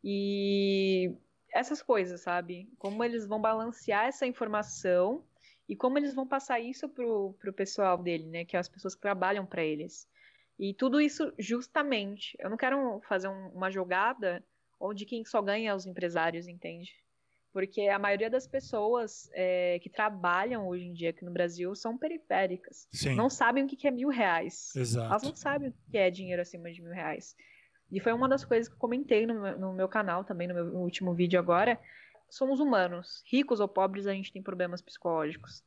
[0.02, 1.14] e
[1.52, 2.68] essas coisas, sabe?
[2.78, 5.24] Como eles vão balancear essa informação
[5.68, 8.44] e como eles vão passar isso pro, pro pessoal dele, né?
[8.44, 10.09] Que é as pessoas que trabalham para eles.
[10.59, 12.36] E tudo isso justamente.
[12.40, 14.44] Eu não quero fazer um, uma jogada
[14.78, 16.92] onde quem só ganha é os empresários, entende?
[17.57, 21.96] Porque a maioria das pessoas é, que trabalham hoje em dia aqui no Brasil são
[21.96, 22.86] periféricas.
[22.92, 23.14] Sim.
[23.14, 24.76] Não sabem o que é mil reais.
[24.76, 25.07] Exato.
[25.07, 27.34] Elas não sabem o que é dinheiro acima de mil reais.
[27.90, 30.52] E foi uma das coisas que eu comentei no meu, no meu canal também, no
[30.52, 31.80] meu no último vídeo agora.
[32.28, 33.22] Somos humanos.
[33.24, 35.64] Ricos ou pobres, a gente tem problemas psicológicos.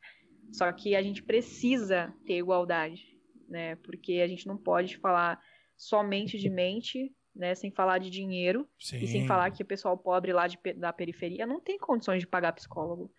[0.52, 3.18] Só que a gente precisa ter igualdade,
[3.48, 3.78] né?
[3.78, 5.42] Porque a gente não pode falar
[5.76, 7.56] somente de mente, né?
[7.56, 8.68] Sem falar de dinheiro.
[8.80, 8.98] Sim.
[8.98, 12.28] E sem falar que o pessoal pobre lá de, da periferia não tem condições de
[12.28, 13.12] pagar psicólogo.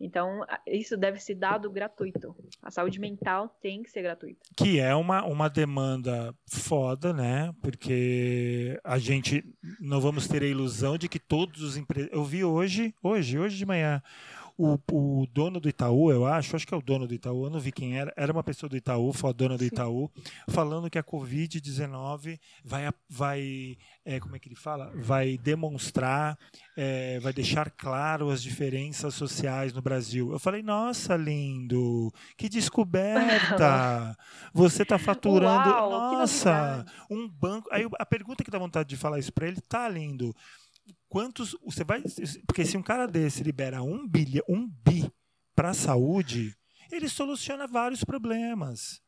[0.00, 2.34] Então, isso deve ser dado gratuito.
[2.62, 4.40] A saúde mental tem que ser gratuita.
[4.56, 7.52] Que é uma, uma demanda foda, né?
[7.60, 9.44] Porque a gente
[9.80, 12.16] não vamos ter a ilusão de que todos os empresários.
[12.16, 14.00] Eu vi hoje, hoje, hoje de manhã,
[14.58, 17.50] o, o, dono do Itaú, eu acho, acho que é o dono do Itaú, eu
[17.50, 19.64] não vi quem era, era uma pessoa do Itaú, foi a dona do.
[19.64, 20.10] Itaú,
[20.48, 24.90] falando que a Covid-19 vai, vai é, como é que ele fala?
[24.96, 26.36] Vai demonstrar,
[26.76, 30.32] é, vai deixar claro as diferenças sociais no Brasil.
[30.32, 34.16] Eu falei, nossa, lindo, que descoberta!
[34.52, 37.68] Você está faturando, Uau, nossa, um banco.
[37.70, 40.34] Aí a pergunta que dá vontade de falar isso para ele, tá lindo
[41.08, 42.02] quantos você vai
[42.46, 45.10] porque se um cara desse libera um bilhão um bi
[45.54, 46.54] para a saúde
[46.90, 49.00] ele soluciona vários problemas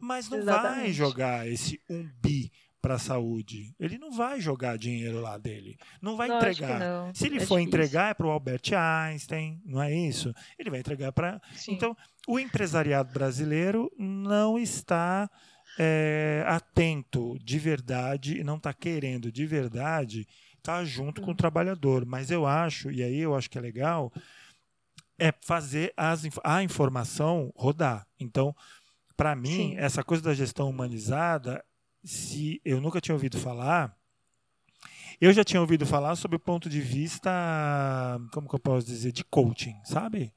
[0.00, 0.80] mas não Exatamente.
[0.82, 2.50] vai jogar esse um bi
[2.80, 7.14] para a saúde ele não vai jogar dinheiro lá dele não vai Não, entregar não.
[7.14, 7.60] se ele É for difícil.
[7.60, 11.96] entregar é para o Albert Einstein não é isso ele vai entregar para então
[12.28, 15.30] o empresariado brasileiro não está
[15.78, 20.26] é, atento de verdade não está querendo de verdade
[20.64, 22.06] estar junto com o trabalhador.
[22.06, 24.10] Mas eu acho, e aí eu acho que é legal,
[25.18, 28.06] é fazer as, a informação rodar.
[28.18, 28.56] Então,
[29.16, 29.76] para mim, Sim.
[29.76, 31.62] essa coisa da gestão humanizada,
[32.02, 33.94] se eu nunca tinha ouvido falar,
[35.20, 37.30] eu já tinha ouvido falar sobre o ponto de vista,
[38.32, 40.32] como que eu posso dizer, de coaching, sabe?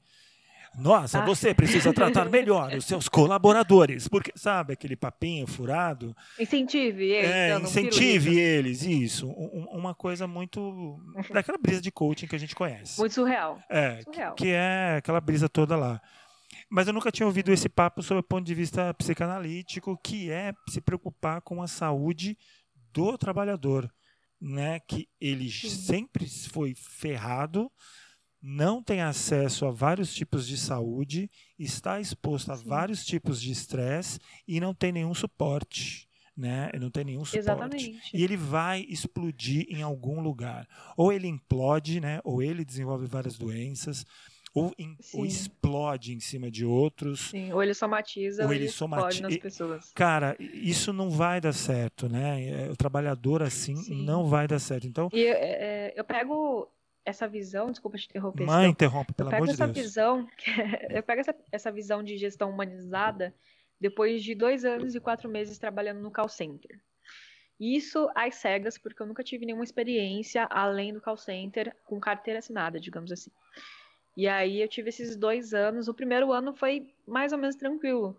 [0.76, 1.24] Nossa, Ah.
[1.24, 6.14] você precisa tratar melhor os seus colaboradores, porque sabe aquele papinho furado?
[6.38, 7.30] Incentive eles.
[7.30, 8.40] É, dando um incentive pirulito.
[8.40, 9.28] eles, isso.
[9.28, 10.98] Um- um- uma coisa muito.
[11.32, 12.98] daquela brisa de coaching que a gente conhece.
[13.00, 13.60] Muito surreal.
[13.70, 14.34] É, surreal.
[14.34, 16.00] que é aquela brisa toda lá.
[16.70, 20.52] Mas eu nunca tinha ouvido esse papo sob o ponto de vista psicanalítico, que é
[20.68, 22.36] se preocupar com a saúde
[22.92, 23.90] do trabalhador,
[24.40, 24.78] né?
[24.80, 25.68] Que ele Sim.
[25.70, 27.70] sempre foi ferrado,
[28.40, 32.68] não tem acesso a vários tipos de saúde, está exposto a Sim.
[32.68, 36.70] vários tipos de estresse e não tem nenhum suporte, né?
[36.80, 37.38] Não tem nenhum suporte.
[37.38, 38.00] Exatamente.
[38.14, 40.68] E ele vai explodir em algum lugar.
[40.96, 42.20] Ou ele implode, né?
[42.22, 44.06] Ou ele desenvolve várias doenças,
[44.54, 47.30] ou, em- ou explode em cima de outros.
[47.30, 49.92] Sim, ou ele somatiza Ou ele ele somati- explode nas pessoas.
[49.94, 52.66] Cara, isso não vai dar certo, né?
[52.66, 54.04] É, O trabalhador assim Sim.
[54.04, 54.86] não vai dar certo.
[54.86, 56.68] Então, E é, eu pego
[57.08, 58.44] essa visão, desculpa te interromper.
[58.44, 58.70] mãe, Sidão.
[58.70, 59.78] interrompe, pelo amor de essa Deus.
[59.78, 60.28] visão,
[60.90, 63.34] eu pego essa, essa visão de gestão humanizada
[63.80, 66.80] depois de dois anos e quatro meses trabalhando no call center.
[67.58, 72.38] Isso às cegas, porque eu nunca tive nenhuma experiência além do call center com carteira
[72.38, 73.30] assinada, digamos assim.
[74.16, 75.88] E aí eu tive esses dois anos.
[75.88, 78.16] O primeiro ano foi mais ou menos tranquilo.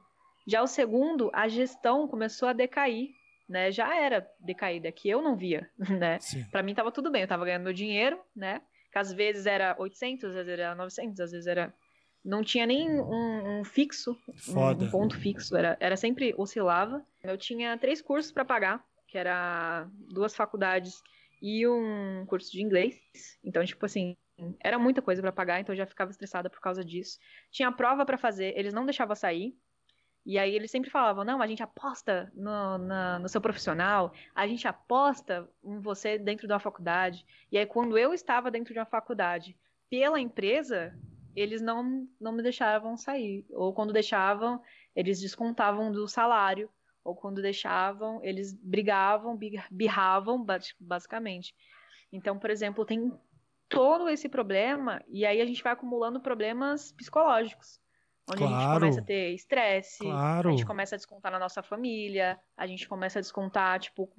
[0.48, 3.10] Já o segundo, a gestão começou a decair,
[3.48, 3.72] né?
[3.72, 6.20] Já era decaída, que eu não via, né?
[6.52, 8.62] Pra mim tava tudo bem, eu tava ganhando meu dinheiro, né?
[8.92, 11.74] Que às vezes era 800, às vezes era 900, às vezes era.
[12.24, 14.84] Não tinha nem um, um fixo, um- Foda.
[14.86, 17.06] um ponto fixo, era, era sempre oscilava.
[17.24, 21.02] Eu tinha três cursos pra pagar, que era duas faculdades
[21.42, 23.00] e um curso de inglês.
[23.44, 24.18] Então, tipo assim,
[24.60, 27.18] era muita coisa pra pagar, então eu já ficava estressada por causa disso.
[27.52, 29.56] Tinha prova pra fazer, eles não deixavam sair.
[30.26, 34.46] E aí eles sempre falavam, não, a gente aposta no, na- no seu profissional, a
[34.46, 37.26] gente aposta em você dentro da faculdade.
[37.52, 39.58] E aí quando eu estava dentro de uma faculdade
[39.90, 40.94] pela empresa,
[41.36, 43.46] eles não, não me deixavam sair.
[43.52, 44.62] Ou quando deixavam,
[44.96, 46.70] eles descontavam do salário.
[47.04, 51.56] Ou quando deixavam, eles brigavam, bi- birravam, bas- basicamente.
[52.12, 53.12] Então, por exemplo, tem
[53.70, 57.80] todo esse problema, e aí a gente vai acumulando problemas psicológicos.
[58.32, 58.80] Onde a gente Claro.
[58.80, 60.50] começa a ter estresse, Claro.
[60.50, 64.10] a gente começa a descontar na nossa família, a gente começa a descontar, tipo,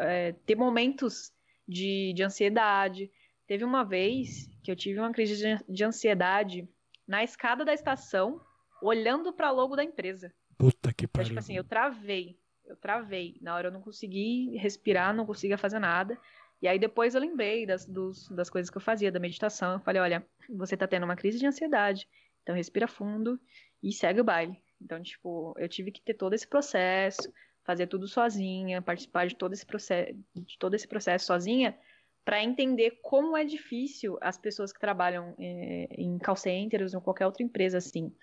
[0.00, 1.32] é, ter momentos
[1.66, 3.10] de, de ansiedade.
[3.46, 6.68] Teve uma vez que eu tive uma crise de, de ansiedade
[7.06, 8.40] na escada da estação,
[8.82, 10.32] olhando para logo da empresa.
[10.58, 11.28] Puta que Então, pariu.
[11.28, 12.38] tipo assim, eu travei.
[12.64, 13.36] Eu travei.
[13.40, 16.18] Na hora eu não consegui respirar, não conseguia fazer nada.
[16.60, 19.74] E aí depois eu lembrei das, dos, das coisas que eu fazia, da meditação.
[19.74, 22.08] Eu falei, olha, você tá tendo uma crise de ansiedade.
[22.46, 23.40] Então respira fundo
[23.82, 24.56] e segue o baile.
[24.80, 27.28] Então, tipo, eu tive que ter todo esse processo,
[27.64, 31.76] fazer tudo sozinha, participar de todo esse processo, de todo esse processo sozinha,
[32.24, 37.26] para entender como é difícil as pessoas que trabalham é, em call centers ou qualquer
[37.26, 38.14] outra empresa assim.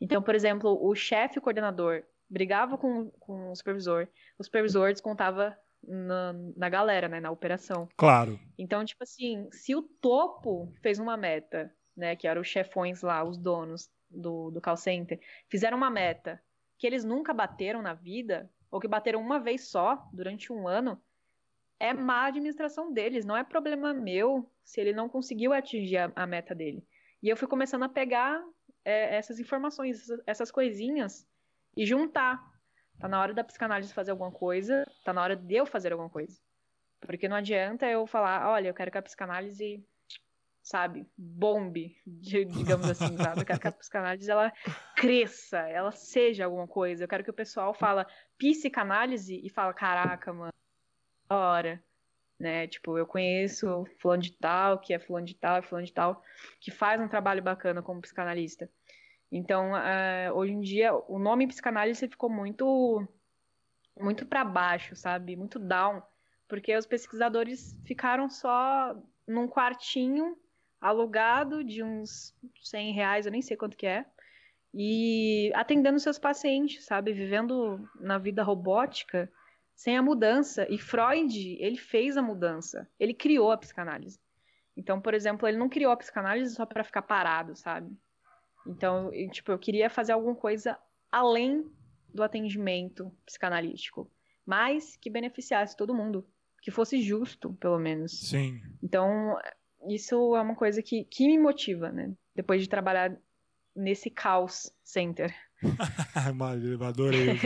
[0.00, 4.06] Então, por exemplo, o chefe, coordenador, brigava com, com o supervisor,
[4.38, 7.88] o supervisor descontava na, na galera, né, na operação.
[7.96, 8.38] Claro.
[8.56, 13.22] Então, tipo assim, se o topo fez uma meta, né, que eram os chefões lá,
[13.22, 16.42] os donos do, do call center, fizeram uma meta
[16.78, 21.00] que eles nunca bateram na vida, ou que bateram uma vez só durante um ano,
[21.78, 26.26] é má administração deles, não é problema meu se ele não conseguiu atingir a, a
[26.26, 26.86] meta dele.
[27.22, 28.42] E eu fui começando a pegar
[28.84, 31.26] é, essas informações, essas, essas coisinhas
[31.76, 32.52] e juntar.
[32.98, 36.10] Tá na hora da psicanálise fazer alguma coisa, tá na hora de eu fazer alguma
[36.10, 36.40] coisa.
[37.00, 39.84] Porque não adianta eu falar, olha, eu quero que a psicanálise,
[40.64, 43.42] sabe, bombe, digamos assim, sabe?
[43.42, 44.50] Eu quero que a psicanálise ela
[44.96, 47.04] cresça, ela seja alguma coisa.
[47.04, 48.06] Eu quero que o pessoal fala
[48.38, 50.52] psicanálise e fala, caraca, mano,
[51.28, 51.84] hora.
[52.40, 52.66] Né?
[52.66, 56.22] Tipo, eu conheço fulano de tal, que é fulano de tal, fulano de tal,
[56.58, 58.68] que faz um trabalho bacana como psicanalista.
[59.30, 63.06] Então, uh, hoje em dia, o nome psicanálise ficou muito
[63.96, 65.36] muito para baixo, sabe?
[65.36, 66.02] Muito down,
[66.48, 68.96] porque os pesquisadores ficaram só
[69.26, 70.36] num quartinho
[70.84, 74.04] alugado de uns 100 reais, eu nem sei quanto que é,
[74.74, 77.14] e atendendo seus pacientes, sabe?
[77.14, 79.32] Vivendo na vida robótica,
[79.74, 80.66] sem a mudança.
[80.68, 84.20] E Freud, ele fez a mudança, ele criou a psicanálise.
[84.76, 87.96] Então, por exemplo, ele não criou a psicanálise só para ficar parado, sabe?
[88.66, 90.78] Então, eu, tipo, eu queria fazer alguma coisa
[91.10, 91.64] além
[92.12, 94.10] do atendimento psicanalítico,
[94.44, 96.26] mas que beneficiasse todo mundo,
[96.60, 98.28] que fosse justo, pelo menos.
[98.28, 98.60] Sim.
[98.82, 99.38] Então,
[99.88, 102.12] isso é uma coisa que, que me motiva, né?
[102.34, 103.16] Depois de trabalhar
[103.74, 105.34] nesse caos center.
[106.86, 107.38] Adorei.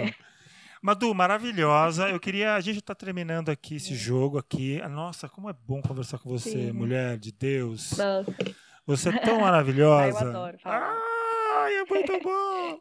[0.80, 2.08] Madu, maravilhosa.
[2.08, 2.54] Eu queria.
[2.54, 4.80] A gente está terminando aqui esse jogo aqui.
[4.88, 6.72] Nossa, como é bom conversar com você, Sim.
[6.72, 7.96] mulher de Deus.
[7.96, 8.34] Nossa.
[8.86, 10.18] Você é tão maravilhosa.
[10.18, 10.96] Ai, eu adoro falar.
[11.68, 12.80] Ai, é muito bom.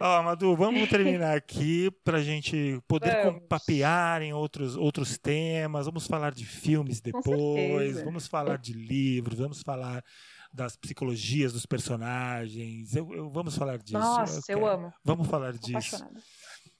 [0.00, 5.86] Ó, Madu, vamos terminar aqui para a gente poder papear em outros, outros temas.
[5.86, 10.04] Vamos falar de filmes depois, vamos falar de livros, vamos falar
[10.52, 12.96] das psicologias dos personagens.
[12.96, 13.98] Eu, eu vamos falar disso.
[13.98, 14.92] Nossa, eu, eu amo.
[15.04, 16.04] Vamos falar disso.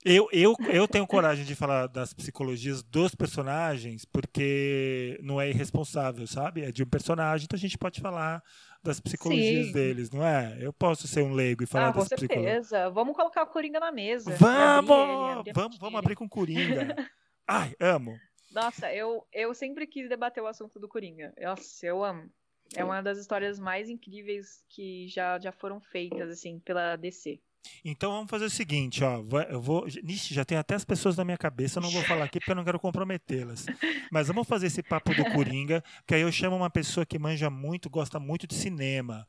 [0.02, 6.26] Eu, eu, eu tenho coragem de falar das psicologias dos personagens porque não é irresponsável,
[6.26, 6.62] sabe?
[6.62, 8.42] É de um personagem, então a gente pode falar
[8.82, 9.72] das psicologias Sim.
[9.72, 10.56] deles, não é?
[10.58, 12.56] Eu posso ser um leigo e falar ah, das psicologias.
[12.56, 12.90] Com certeza.
[12.90, 14.34] Vamos colocar o Coringa na mesa.
[14.36, 14.90] Vamos!
[14.90, 16.96] Abrir ele, abrir vamos, vamos abrir com o Coringa.
[17.46, 18.18] Ai, amo.
[18.52, 21.32] Nossa, eu, eu sempre quis debater o assunto do Coringa.
[21.38, 22.30] Nossa, eu amo.
[22.74, 27.40] É uma das histórias mais incríveis que já, já foram feitas, assim, pela DC.
[27.84, 29.22] Então vamos fazer o seguinte, ó.
[29.48, 29.86] Eu vou.
[29.86, 32.50] Ixi, já tem até as pessoas na minha cabeça, eu não vou falar aqui porque
[32.50, 33.66] eu não quero comprometê-las.
[34.10, 37.48] Mas vamos fazer esse papo do Coringa, que aí eu chamo uma pessoa que manja
[37.50, 39.26] muito, gosta muito de cinema.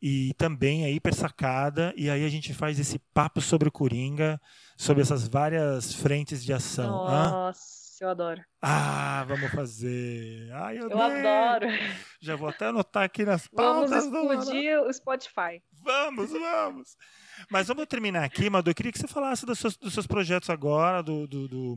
[0.00, 4.40] E também é hiper sacada, e aí a gente faz esse papo sobre o Coringa,
[4.76, 6.88] sobre essas várias frentes de ação.
[6.88, 8.06] Nossa, Hã?
[8.06, 8.40] eu adoro.
[8.62, 10.52] Ah, vamos fazer.
[10.52, 11.66] Ai, eu, eu adoro.
[12.20, 13.90] Já vou até anotar aqui nas pautas.
[13.90, 15.60] Vamos explodir o Spotify.
[15.82, 16.96] Vamos, vamos.
[17.50, 18.70] Mas vamos terminar aqui, Madu.
[18.70, 21.76] Eu queria que você falasse dos seus, dos seus projetos agora, do, do, do,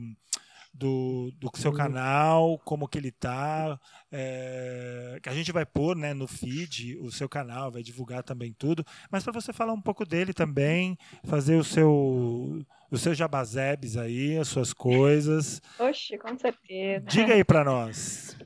[0.72, 3.78] do, do seu canal, como que ele tá.
[4.10, 8.52] É, que a gente vai pôr né, no feed o seu canal, vai divulgar também
[8.52, 8.84] tudo.
[9.10, 14.36] Mas para você falar um pouco dele também, fazer o seu os seus jabazebes aí,
[14.36, 15.62] as suas coisas.
[15.78, 17.06] Oxe, com certeza.
[17.06, 18.36] Diga aí para nós.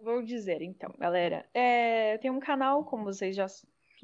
[0.00, 1.48] Vou dizer então, galera.
[1.54, 3.46] É, eu tenho um canal, como vocês já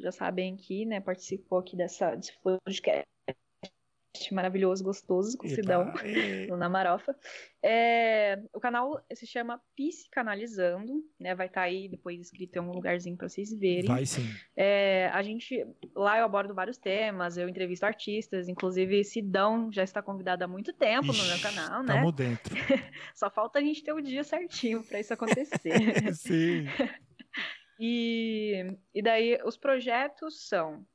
[0.01, 1.01] já sabem aqui, né?
[1.01, 3.07] Participou aqui dessa, desse podcast
[4.31, 5.93] maravilhoso, gostoso, com o Sidão,
[6.59, 7.17] na Marofa.
[7.63, 11.35] É, o canal se chama Psicanalizando, né?
[11.35, 13.87] Vai estar tá aí depois escrito em algum lugarzinho para vocês verem.
[13.87, 14.29] Vai sim.
[14.57, 20.03] É, a gente, lá eu abordo vários temas, eu entrevisto artistas, inclusive Sidão já está
[20.03, 21.95] convidado há muito tempo Ixi, no meu canal, né?
[21.95, 22.55] Tamo dentro.
[23.15, 26.13] Só falta a gente ter o dia certinho para isso acontecer.
[26.15, 26.67] sim.
[27.83, 30.87] E, e daí os projetos são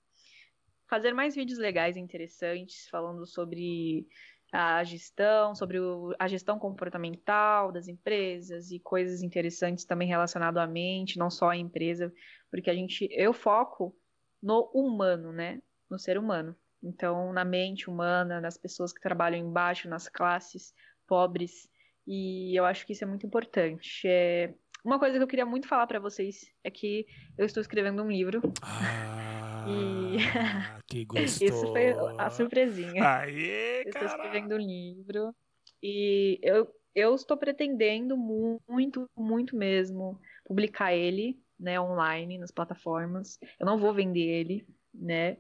[0.88, 4.08] fazer mais vídeos legais e interessantes falando sobre
[4.52, 10.68] a gestão, sobre o, a gestão comportamental das empresas e coisas interessantes também relacionado à
[10.68, 12.14] mente, não só à empresa,
[12.52, 13.98] porque a gente eu foco
[14.42, 15.60] no humano, né?
[15.90, 16.56] No ser humano.
[16.84, 20.72] Então, na mente humana, nas pessoas que trabalham embaixo, nas classes
[21.08, 21.68] pobres.
[22.06, 24.08] E eu acho que isso é muito importante.
[24.08, 24.54] É...
[24.86, 27.08] Uma coisa que eu queria muito falar para vocês é que
[27.38, 28.40] eu estou escrevendo um livro.
[28.62, 30.18] Ah, E-
[30.88, 31.44] que gostoso.
[31.44, 33.04] Isso foi a surpresinha.
[33.04, 35.36] Aê, Eu estou escrevendo um livro
[35.82, 43.40] e eu, eu estou pretendendo mu- muito, muito mesmo publicar ele, né, online, nas plataformas.
[43.60, 45.38] Eu não vou vender ele, né?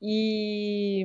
[0.00, 1.04] E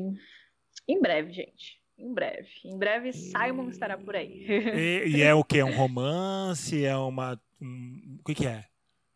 [0.87, 1.81] em breve, gente.
[1.97, 2.49] Em breve.
[2.63, 4.45] Em breve, Simon estará por aí.
[4.47, 5.59] E, e é o que?
[5.59, 6.83] É um romance?
[6.85, 7.39] É uma.
[7.63, 8.65] Um- o que, que é?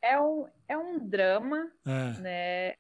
[0.01, 2.19] É um, é um drama, É.
[2.21, 2.73] né?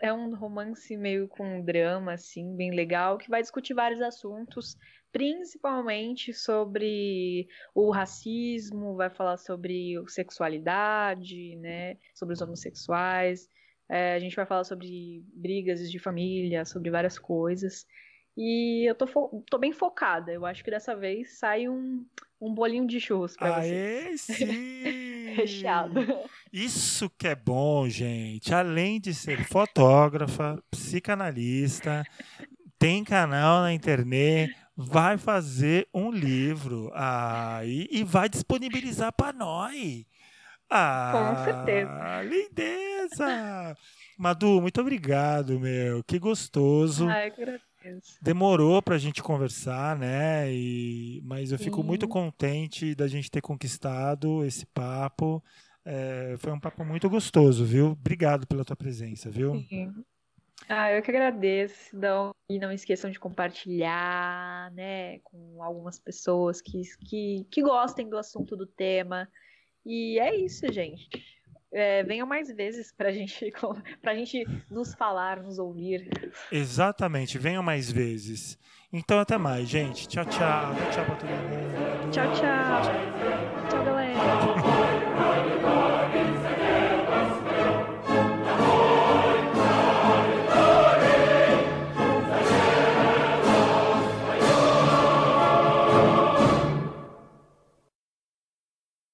[0.00, 4.76] É um romance meio com drama, assim, bem legal, que vai discutir vários assuntos,
[5.10, 11.96] principalmente sobre o racismo, vai falar sobre sexualidade, né?
[12.14, 13.48] Sobre os homossexuais.
[13.88, 17.86] É, a gente vai falar sobre brigas de família, sobre várias coisas.
[18.36, 19.06] E eu tô,
[19.48, 20.32] tô bem focada.
[20.32, 22.04] Eu acho que dessa vez sai um,
[22.40, 24.28] um bolinho de churros pra vocês.
[24.30, 24.46] Aê, sim!
[25.34, 26.00] Recheado.
[26.52, 28.54] Isso que é bom, gente.
[28.54, 32.04] Além de ser fotógrafa, psicanalista,
[32.78, 40.04] tem canal na internet, vai fazer um livro ah, e, e vai disponibilizar para nós.
[40.70, 42.22] Ah, Com certeza.
[42.22, 43.76] Lindeza!
[44.18, 46.02] Madu, muito obrigado, meu.
[46.04, 47.08] Que gostoso.
[47.08, 47.44] Ai, que
[48.20, 50.52] Demorou pra gente conversar, né?
[50.52, 51.20] E...
[51.24, 51.86] Mas eu fico Sim.
[51.86, 55.42] muito contente da gente ter conquistado esse papo.
[55.84, 57.88] É, Foi um papo muito gostoso, viu?
[57.92, 59.54] Obrigado pela tua presença, viu?
[59.68, 59.92] Sim.
[60.68, 61.94] Ah, eu que agradeço.
[61.94, 68.16] Então, e não esqueçam de compartilhar, né, com algumas pessoas que, que, que gostem do
[68.16, 69.28] assunto do tema.
[69.84, 71.08] E é isso, gente.
[71.74, 73.52] É, venham mais vezes pra gente,
[74.00, 76.08] pra gente nos falar, nos ouvir.
[76.50, 77.36] Exatamente.
[77.36, 78.56] Venham mais vezes.
[78.92, 80.06] Então, até mais, gente.
[80.06, 80.72] Tchau, tchau.
[80.92, 82.10] Tchau, pra todo mundo.
[82.12, 82.82] Tchau, tchau.
[82.82, 83.43] Tchau.